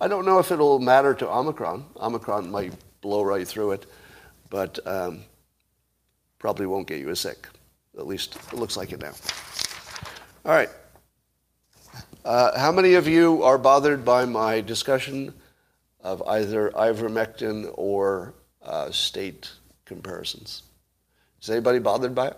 I 0.00 0.08
don't 0.08 0.26
know 0.26 0.38
if 0.38 0.50
it'll 0.50 0.78
matter 0.78 1.14
to 1.14 1.28
Omicron. 1.28 1.84
Omicron 1.96 2.50
might 2.50 2.72
blow 3.00 3.22
right 3.22 3.46
through 3.46 3.72
it, 3.72 3.86
but 4.48 4.78
um, 4.86 5.24
probably 6.40 6.66
won't 6.66 6.88
get 6.88 6.98
you 6.98 7.10
as 7.10 7.20
sick. 7.20 7.46
At 7.96 8.08
least 8.08 8.36
it 8.50 8.54
looks 8.54 8.76
like 8.76 8.90
it 8.92 9.00
now. 9.00 9.12
All 10.44 10.52
right. 10.52 10.70
Uh, 12.24 12.58
how 12.58 12.72
many 12.72 12.94
of 12.94 13.06
you 13.06 13.42
are 13.44 13.58
bothered 13.58 14.04
by 14.04 14.24
my 14.24 14.60
discussion 14.60 15.32
of 16.00 16.22
either 16.26 16.70
ivermectin 16.70 17.72
or 17.74 18.34
uh, 18.62 18.90
state 18.90 19.50
comparisons? 19.84 20.62
Is 21.42 21.50
anybody 21.50 21.78
bothered 21.78 22.14
by 22.14 22.28
it? 22.28 22.36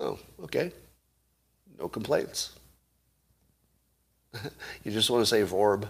Oh, 0.00 0.18
okay. 0.44 0.72
No 1.78 1.88
complaints. 1.88 2.52
you 4.84 4.92
just 4.92 5.10
want 5.10 5.22
to 5.22 5.26
say 5.26 5.42
VORB. 5.42 5.88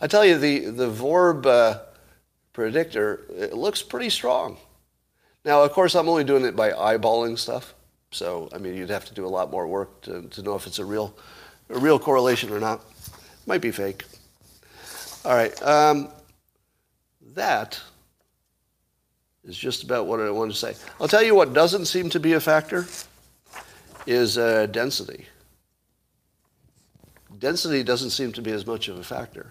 I 0.00 0.06
tell 0.06 0.24
you, 0.24 0.38
the, 0.38 0.66
the 0.66 0.90
VORB 0.90 1.46
uh, 1.46 1.78
predictor, 2.54 3.20
it 3.36 3.52
looks 3.52 3.82
pretty 3.82 4.08
strong. 4.08 4.56
Now, 5.44 5.62
of 5.62 5.72
course, 5.72 5.94
I'm 5.94 6.08
only 6.08 6.24
doing 6.24 6.46
it 6.46 6.56
by 6.56 6.70
eyeballing 6.70 7.38
stuff. 7.38 7.74
So, 8.10 8.48
I 8.54 8.58
mean, 8.58 8.76
you'd 8.76 8.88
have 8.88 9.04
to 9.06 9.14
do 9.14 9.26
a 9.26 9.28
lot 9.28 9.50
more 9.50 9.66
work 9.66 10.00
to, 10.02 10.22
to 10.22 10.42
know 10.42 10.54
if 10.54 10.66
it's 10.66 10.78
a 10.78 10.84
real, 10.84 11.14
a 11.68 11.78
real 11.78 11.98
correlation 11.98 12.50
or 12.50 12.60
not. 12.60 12.80
Might 13.46 13.60
be 13.60 13.70
fake. 13.70 14.04
All 15.24 15.34
right. 15.34 15.62
Um, 15.62 16.08
that 17.34 17.78
is 19.44 19.58
just 19.58 19.82
about 19.82 20.06
what 20.06 20.20
I 20.20 20.30
wanted 20.30 20.52
to 20.52 20.58
say. 20.58 20.74
I'll 21.00 21.08
tell 21.08 21.22
you 21.22 21.34
what 21.34 21.52
doesn't 21.52 21.86
seem 21.86 22.08
to 22.10 22.20
be 22.20 22.32
a 22.32 22.40
factor 22.40 22.86
is 24.06 24.38
uh, 24.38 24.66
density. 24.66 25.26
Density 27.38 27.82
doesn't 27.82 28.10
seem 28.10 28.32
to 28.32 28.42
be 28.42 28.52
as 28.52 28.64
much 28.66 28.88
of 28.88 28.98
a 28.98 29.02
factor. 29.02 29.50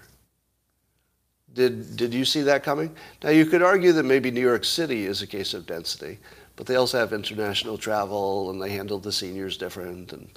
Did, 1.54 1.96
did 1.96 2.14
you 2.14 2.26
see 2.26 2.42
that 2.42 2.64
coming? 2.64 2.96
Now, 3.24 3.30
you 3.30 3.46
could 3.46 3.62
argue 3.62 3.92
that 3.94 4.04
maybe 4.04 4.32
New 4.32 4.42
York 4.42 4.66
City 4.66 5.06
is 5.06 5.22
a 5.22 5.28
case 5.28 5.54
of 5.54 5.68
density, 5.68 6.18
but 6.56 6.66
they 6.66 6.76
also 6.76 6.98
have 6.98 7.14
international 7.14 7.78
travel 7.78 8.50
and 8.50 8.62
they 8.62 8.72
handle 8.72 9.00
the 9.00 9.12
seniors 9.12 9.56
different 9.58 10.14
and 10.14 10.28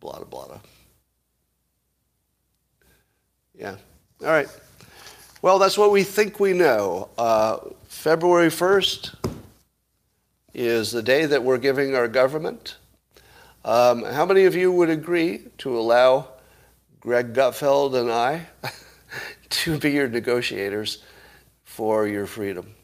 blah, 0.00 0.18
blah, 0.24 0.46
blah. 0.46 0.60
Yeah. 3.54 3.76
All 4.20 4.28
right. 4.28 4.48
Well, 5.42 5.58
that's 5.58 5.78
what 5.78 5.92
we 5.92 6.02
think 6.02 6.40
we 6.40 6.52
know. 6.52 7.08
Uh, 7.16 7.58
February 7.86 8.48
1st 8.48 9.14
is 10.54 10.90
the 10.90 11.02
day 11.02 11.26
that 11.26 11.42
we're 11.42 11.58
giving 11.58 11.94
our 11.94 12.08
government. 12.08 12.76
Um, 13.64 14.04
how 14.04 14.26
many 14.26 14.44
of 14.44 14.56
you 14.56 14.72
would 14.72 14.90
agree 14.90 15.46
to 15.58 15.78
allow 15.78 16.28
Greg 17.00 17.32
Gutfeld 17.32 17.94
and 17.94 18.10
I 18.10 18.46
to 19.52 19.78
be 19.78 19.92
your 19.92 20.08
negotiators 20.08 21.02
for 21.64 22.06
your 22.06 22.26
freedom? 22.26 22.74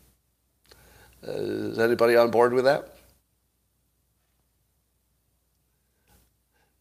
Uh, 1.26 1.32
is 1.32 1.78
anybody 1.78 2.16
on 2.16 2.30
board 2.30 2.52
with 2.52 2.64
that? 2.64 2.94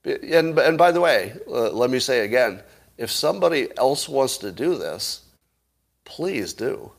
And, 0.05 0.57
and 0.57 0.77
by 0.77 0.91
the 0.91 1.01
way, 1.01 1.33
uh, 1.47 1.71
let 1.71 1.89
me 1.89 1.99
say 1.99 2.21
again, 2.21 2.61
if 2.97 3.11
somebody 3.11 3.67
else 3.77 4.07
wants 4.07 4.37
to 4.37 4.51
do 4.51 4.77
this, 4.77 5.21
please 6.05 6.53
do. 6.53 6.91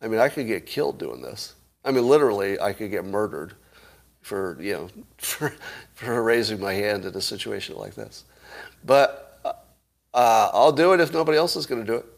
I 0.00 0.08
mean, 0.08 0.20
I 0.20 0.28
could 0.28 0.46
get 0.46 0.66
killed 0.66 0.98
doing 0.98 1.20
this. 1.20 1.54
I 1.84 1.92
mean, 1.92 2.06
literally, 2.06 2.58
I 2.58 2.72
could 2.72 2.90
get 2.90 3.04
murdered 3.04 3.54
for, 4.22 4.56
you 4.60 4.72
know, 4.72 4.88
for, 5.18 5.54
for 5.94 6.22
raising 6.22 6.60
my 6.60 6.72
hand 6.72 7.04
in 7.04 7.14
a 7.14 7.20
situation 7.20 7.76
like 7.76 7.94
this. 7.94 8.24
But 8.84 9.40
uh, 10.14 10.50
I'll 10.52 10.72
do 10.72 10.92
it 10.94 11.00
if 11.00 11.12
nobody 11.12 11.36
else 11.36 11.56
is 11.56 11.66
going 11.66 11.84
to 11.84 11.86
do 11.86 11.98
it. 11.98 12.15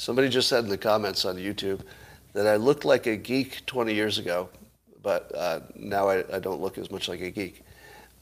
Somebody 0.00 0.30
just 0.30 0.48
said 0.48 0.64
in 0.64 0.70
the 0.70 0.78
comments 0.78 1.26
on 1.26 1.36
YouTube 1.36 1.82
that 2.32 2.46
I 2.46 2.56
looked 2.56 2.86
like 2.86 3.06
a 3.06 3.16
geek 3.18 3.66
20 3.66 3.92
years 3.92 4.16
ago, 4.16 4.48
but 5.02 5.30
uh, 5.36 5.60
now 5.76 6.08
I, 6.08 6.24
I, 6.34 6.38
don't 6.38 6.58
look 6.58 6.78
as 6.78 6.90
much 6.90 7.06
like 7.06 7.20
a 7.20 7.30
geek. 7.30 7.62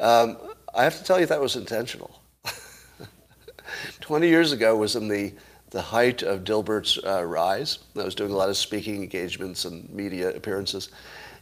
Um, 0.01 0.39
I 0.75 0.83
have 0.83 0.99
to 0.99 1.05
tell 1.05 1.21
you 1.21 1.27
that 1.27 1.41
was 1.41 1.55
intentional. 1.55 2.21
20 4.01 4.27
years 4.27 4.51
ago 4.51 4.77
was 4.77 4.97
in 4.97 5.07
the, 5.07 5.33
the 5.71 5.81
height 5.81 6.25
of 6.25 6.43
Dilbert's 6.43 6.99
uh, 7.07 7.23
rise. 7.23 7.79
I 7.97 8.03
was 8.03 8.17
doing 8.17 8.33
a 8.33 8.37
lot 8.37 8.49
of 8.49 8.57
speaking 8.57 8.97
engagements 8.97 9.65
and 9.65 9.89
media 9.89 10.31
appearances. 10.31 10.89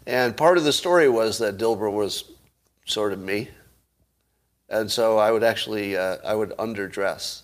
And 0.06 0.36
part 0.36 0.58
of 0.58 0.64
the 0.64 0.72
story 0.74 1.08
was 1.08 1.38
that 1.38 1.56
Dilbert 1.56 1.94
was 1.94 2.24
sort 2.84 3.14
of 3.14 3.20
me. 3.20 3.48
And 4.68 4.92
so 4.92 5.16
I 5.16 5.30
would 5.30 5.42
actually, 5.42 5.96
uh, 5.96 6.18
I 6.22 6.34
would 6.34 6.50
underdress 6.58 7.40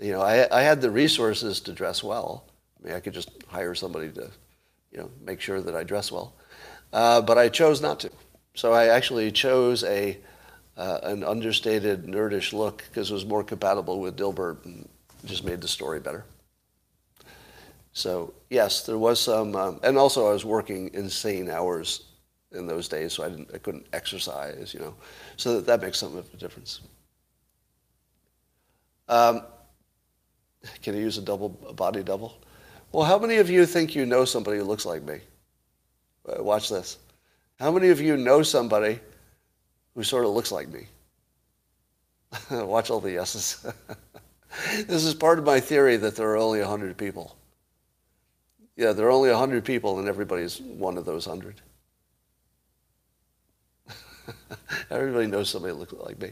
you 0.00 0.12
know, 0.12 0.20
I, 0.22 0.48
I 0.50 0.62
had 0.62 0.80
the 0.80 0.90
resources 0.90 1.60
to 1.60 1.72
dress 1.72 2.02
well. 2.02 2.44
I 2.82 2.86
mean, 2.86 2.96
I 2.96 3.00
could 3.00 3.12
just 3.12 3.30
hire 3.48 3.74
somebody 3.74 4.10
to, 4.12 4.30
you 4.92 4.98
know, 4.98 5.10
make 5.24 5.40
sure 5.40 5.60
that 5.60 5.74
I 5.74 5.84
dress 5.84 6.10
well. 6.10 6.34
Uh, 6.92 7.20
but 7.20 7.38
I 7.38 7.48
chose 7.48 7.80
not 7.80 8.00
to. 8.00 8.10
So 8.54 8.72
I 8.72 8.86
actually 8.86 9.30
chose 9.30 9.84
a, 9.84 10.18
uh, 10.76 10.98
an 11.02 11.22
understated, 11.22 12.06
nerdish 12.06 12.52
look 12.52 12.84
because 12.88 13.10
it 13.10 13.14
was 13.14 13.26
more 13.26 13.44
compatible 13.44 14.00
with 14.00 14.16
Dilbert 14.16 14.64
and 14.64 14.88
just 15.26 15.44
made 15.44 15.60
the 15.60 15.68
story 15.68 16.00
better. 16.00 16.24
So 17.92 18.32
yes, 18.48 18.86
there 18.86 18.98
was 18.98 19.20
some, 19.20 19.54
um, 19.54 19.80
and 19.82 19.98
also 19.98 20.28
I 20.28 20.32
was 20.32 20.44
working 20.44 20.90
insane 20.94 21.50
hours 21.50 22.06
in 22.52 22.66
those 22.66 22.88
days, 22.88 23.12
so 23.12 23.24
I 23.24 23.28
didn't, 23.28 23.50
I 23.54 23.58
couldn't 23.58 23.86
exercise, 23.92 24.72
you 24.72 24.80
know. 24.80 24.94
So 25.36 25.56
that, 25.56 25.66
that 25.66 25.82
makes 25.82 25.98
some 25.98 26.16
of 26.16 26.26
a 26.32 26.36
difference. 26.36 26.80
Um, 29.08 29.42
can 30.82 30.94
I 30.94 30.98
use 30.98 31.18
a 31.18 31.22
double 31.22 31.58
a 31.68 31.72
body 31.72 32.02
double? 32.02 32.38
Well, 32.92 33.04
how 33.04 33.18
many 33.18 33.36
of 33.36 33.48
you 33.48 33.66
think 33.66 33.94
you 33.94 34.04
know 34.04 34.24
somebody 34.24 34.58
who 34.58 34.64
looks 34.64 34.84
like 34.84 35.02
me? 35.02 35.20
Uh, 36.28 36.42
Watch 36.42 36.68
this. 36.68 36.98
How 37.58 37.70
many 37.70 37.88
of 37.88 38.00
you 38.00 38.16
know 38.16 38.42
somebody 38.42 38.98
who 39.94 40.02
sort 40.02 40.24
of 40.24 40.32
looks 40.32 40.50
like 40.50 40.68
me? 40.68 40.86
Watch 42.50 42.90
all 42.90 43.00
the 43.00 43.12
yeses. 43.12 43.64
this 44.86 45.04
is 45.04 45.14
part 45.14 45.38
of 45.38 45.44
my 45.44 45.60
theory 45.60 45.96
that 45.96 46.16
there 46.16 46.30
are 46.30 46.36
only 46.36 46.60
100 46.60 46.96
people. 46.96 47.36
Yeah, 48.76 48.92
there 48.92 49.06
are 49.06 49.10
only 49.10 49.30
100 49.30 49.64
people 49.64 49.98
and 49.98 50.08
everybody's 50.08 50.60
one 50.60 50.96
of 50.96 51.04
those 51.04 51.26
100. 51.26 51.60
Everybody 54.90 55.26
knows 55.26 55.50
somebody 55.50 55.72
who 55.72 55.80
looks 55.80 55.92
like 55.92 56.20
me. 56.20 56.30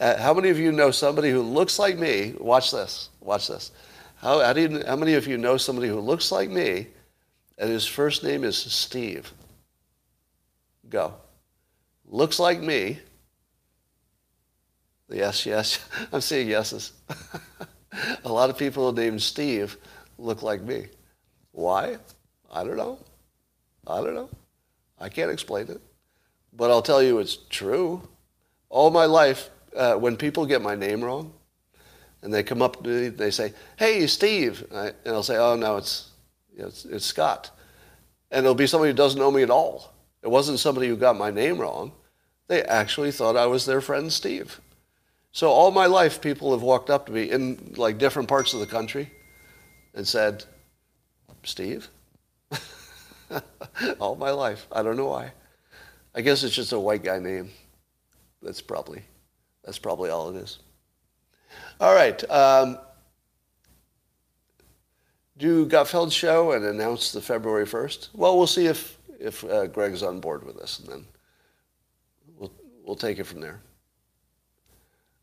Uh, 0.00 0.16
how 0.18 0.34
many 0.34 0.48
of 0.50 0.58
you 0.58 0.72
know 0.72 0.90
somebody 0.90 1.30
who 1.30 1.42
looks 1.42 1.78
like 1.78 1.98
me? 1.98 2.34
Watch 2.38 2.70
this. 2.70 3.10
Watch 3.20 3.48
this. 3.48 3.72
How, 4.16 4.40
how, 4.40 4.54
you, 4.54 4.82
how 4.86 4.96
many 4.96 5.14
of 5.14 5.26
you 5.26 5.36
know 5.36 5.56
somebody 5.56 5.88
who 5.88 6.00
looks 6.00 6.30
like 6.30 6.48
me 6.48 6.86
and 7.58 7.70
his 7.70 7.86
first 7.86 8.22
name 8.22 8.44
is 8.44 8.56
Steve? 8.56 9.32
Go. 10.88 11.14
Looks 12.06 12.38
like 12.38 12.60
me. 12.60 13.00
Yes, 15.10 15.44
yes. 15.46 15.78
I'm 16.12 16.20
seeing 16.20 16.48
yeses. 16.48 16.92
A 18.24 18.32
lot 18.32 18.48
of 18.48 18.56
people 18.56 18.92
named 18.92 19.22
Steve 19.22 19.76
look 20.18 20.42
like 20.42 20.62
me. 20.62 20.86
Why? 21.52 21.98
I 22.50 22.64
don't 22.64 22.76
know. 22.76 22.98
I 23.86 23.96
don't 23.96 24.14
know. 24.14 24.30
I 24.98 25.08
can't 25.08 25.30
explain 25.30 25.68
it. 25.68 25.80
But 26.52 26.70
I'll 26.70 26.82
tell 26.82 27.02
you 27.02 27.18
it's 27.18 27.36
true. 27.48 28.08
All 28.68 28.90
my 28.90 29.06
life, 29.06 29.50
uh, 29.76 29.94
when 29.94 30.16
people 30.16 30.46
get 30.46 30.62
my 30.62 30.74
name 30.74 31.02
wrong, 31.02 31.32
and 32.22 32.32
they 32.32 32.42
come 32.42 32.62
up 32.62 32.82
to 32.82 32.88
me, 32.88 33.08
they 33.08 33.30
say, 33.30 33.52
"Hey, 33.76 34.06
Steve," 34.06 34.66
and, 34.70 34.78
I, 34.78 34.86
and 35.04 35.14
I'll 35.14 35.22
say, 35.22 35.36
"Oh 35.36 35.56
no, 35.56 35.76
it's, 35.76 36.10
it's 36.56 36.84
it's 36.84 37.06
Scott," 37.06 37.50
and 38.30 38.44
it'll 38.44 38.54
be 38.54 38.66
somebody 38.66 38.90
who 38.90 38.96
doesn't 38.96 39.18
know 39.18 39.30
me 39.30 39.42
at 39.42 39.50
all. 39.50 39.92
It 40.22 40.28
wasn't 40.28 40.60
somebody 40.60 40.88
who 40.88 40.96
got 40.96 41.16
my 41.16 41.30
name 41.30 41.58
wrong. 41.58 41.92
They 42.48 42.62
actually 42.62 43.12
thought 43.12 43.36
I 43.36 43.46
was 43.46 43.66
their 43.66 43.80
friend 43.80 44.12
Steve. 44.12 44.60
So 45.32 45.50
all 45.50 45.70
my 45.70 45.86
life, 45.86 46.20
people 46.20 46.52
have 46.52 46.62
walked 46.62 46.90
up 46.90 47.06
to 47.06 47.12
me 47.12 47.30
in 47.30 47.74
like 47.76 47.98
different 47.98 48.28
parts 48.28 48.52
of 48.52 48.60
the 48.60 48.66
country 48.66 49.10
and 49.94 50.06
said, 50.06 50.44
"Steve." 51.44 51.88
all 53.98 54.16
my 54.16 54.30
life, 54.30 54.66
I 54.70 54.82
don't 54.82 54.96
know 54.96 55.08
why. 55.08 55.32
I 56.14 56.20
guess 56.20 56.42
it's 56.42 56.54
just 56.54 56.72
a 56.72 56.78
white 56.78 57.02
guy 57.02 57.18
name. 57.18 57.50
That's 58.42 58.60
probably 58.60 59.02
that's 59.64 59.78
probably 59.78 60.10
all 60.10 60.34
it 60.34 60.36
is. 60.36 60.58
All 61.80 61.94
right. 61.94 62.30
Um, 62.30 62.78
do 65.38 65.66
Gutfeld 65.66 66.12
show 66.12 66.52
and 66.52 66.64
announce 66.64 67.12
the 67.12 67.20
February 67.20 67.66
1st? 67.66 68.10
Well, 68.14 68.36
we'll 68.36 68.46
see 68.46 68.66
if, 68.66 68.98
if 69.18 69.44
uh, 69.44 69.66
Greg's 69.66 70.02
on 70.02 70.20
board 70.20 70.44
with 70.44 70.56
this, 70.56 70.78
and 70.78 70.88
then 70.88 71.04
we'll, 72.36 72.52
we'll 72.84 72.96
take 72.96 73.18
it 73.18 73.24
from 73.24 73.40
there. 73.40 73.60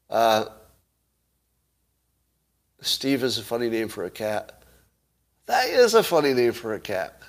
Uh, 0.10 0.46
Steve 2.82 3.24
is 3.24 3.38
a 3.38 3.44
funny 3.44 3.70
name 3.70 3.88
for 3.88 4.06
a 4.06 4.10
cat. 4.10 4.64
That 5.46 5.68
is 5.68 5.94
a 5.94 6.04
funny 6.04 6.34
name 6.34 6.54
for 6.54 6.74
a 6.74 6.80
cat. 6.80 7.22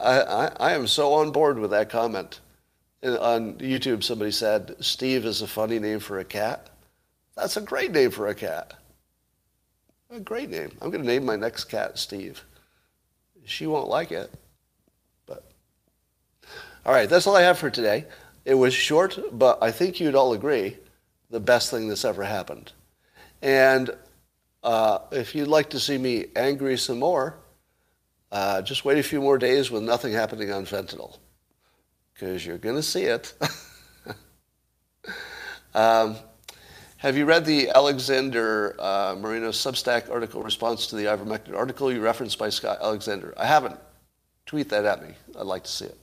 I, 0.00 0.20
I, 0.20 0.46
I 0.58 0.72
am 0.72 0.86
so 0.86 1.14
on 1.14 1.30
board 1.30 1.58
with 1.58 1.70
that 1.70 1.90
comment 1.90 2.40
on 3.02 3.54
YouTube, 3.54 4.02
somebody 4.02 4.30
said, 4.30 4.74
Steve 4.80 5.24
is 5.24 5.42
a 5.42 5.46
funny 5.46 5.78
name 5.78 6.00
for 6.00 6.18
a 6.18 6.24
cat. 6.24 6.68
That's 7.36 7.56
a 7.56 7.60
great 7.60 7.92
name 7.92 8.10
for 8.10 8.26
a 8.26 8.34
cat. 8.34 8.74
A 10.10 10.18
great 10.18 10.50
name. 10.50 10.70
I'm 10.80 10.90
going 10.90 11.02
to 11.02 11.08
name 11.08 11.24
my 11.24 11.36
next 11.36 11.64
cat 11.64 11.98
Steve. 11.98 12.44
She 13.44 13.66
won't 13.66 13.88
like 13.88 14.10
it, 14.10 14.32
but. 15.26 15.48
All 16.84 16.92
right, 16.92 17.08
that's 17.08 17.26
all 17.26 17.36
I 17.36 17.42
have 17.42 17.58
for 17.58 17.70
today. 17.70 18.04
It 18.44 18.54
was 18.54 18.74
short, 18.74 19.18
but 19.32 19.58
I 19.62 19.70
think 19.70 20.00
you'd 20.00 20.14
all 20.14 20.32
agree 20.32 20.76
the 21.30 21.40
best 21.40 21.70
thing 21.70 21.88
that's 21.88 22.04
ever 22.04 22.24
happened. 22.24 22.72
And 23.42 23.90
uh, 24.64 24.98
if 25.12 25.34
you'd 25.34 25.48
like 25.48 25.70
to 25.70 25.80
see 25.80 25.98
me 25.98 26.26
angry 26.34 26.76
some 26.78 26.98
more, 26.98 27.36
uh, 28.30 28.62
just 28.62 28.84
wait 28.84 28.98
a 28.98 29.02
few 29.02 29.20
more 29.20 29.38
days 29.38 29.70
with 29.70 29.82
nothing 29.82 30.12
happening 30.12 30.52
on 30.52 30.64
fentanyl 30.66 31.18
because 32.12 32.44
you're 32.44 32.58
going 32.58 32.76
to 32.76 32.82
see 32.82 33.04
it. 33.04 33.32
um, 35.74 36.16
have 36.98 37.16
you 37.16 37.24
read 37.24 37.44
the 37.44 37.70
Alexander 37.70 38.74
uh, 38.78 39.16
Marino 39.18 39.50
Substack 39.50 40.10
article 40.10 40.42
response 40.42 40.88
to 40.88 40.96
the 40.96 41.04
ivermectin 41.04 41.54
article 41.54 41.92
you 41.92 42.00
referenced 42.00 42.38
by 42.38 42.48
Scott 42.48 42.78
Alexander? 42.82 43.32
I 43.36 43.46
haven't. 43.46 43.78
Tweet 44.46 44.68
that 44.70 44.84
at 44.84 45.06
me. 45.06 45.14
I'd 45.38 45.46
like 45.46 45.64
to 45.64 45.70
see 45.70 45.84
it. 45.84 45.98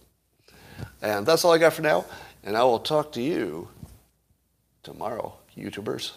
And 1.02 1.26
that's 1.26 1.44
all 1.44 1.52
I 1.52 1.58
got 1.58 1.74
for 1.74 1.82
now. 1.82 2.06
And 2.44 2.56
I 2.56 2.64
will 2.64 2.80
talk 2.80 3.12
to 3.14 3.22
you 3.22 3.68
tomorrow, 4.84 5.34
YouTubers. 5.58 6.14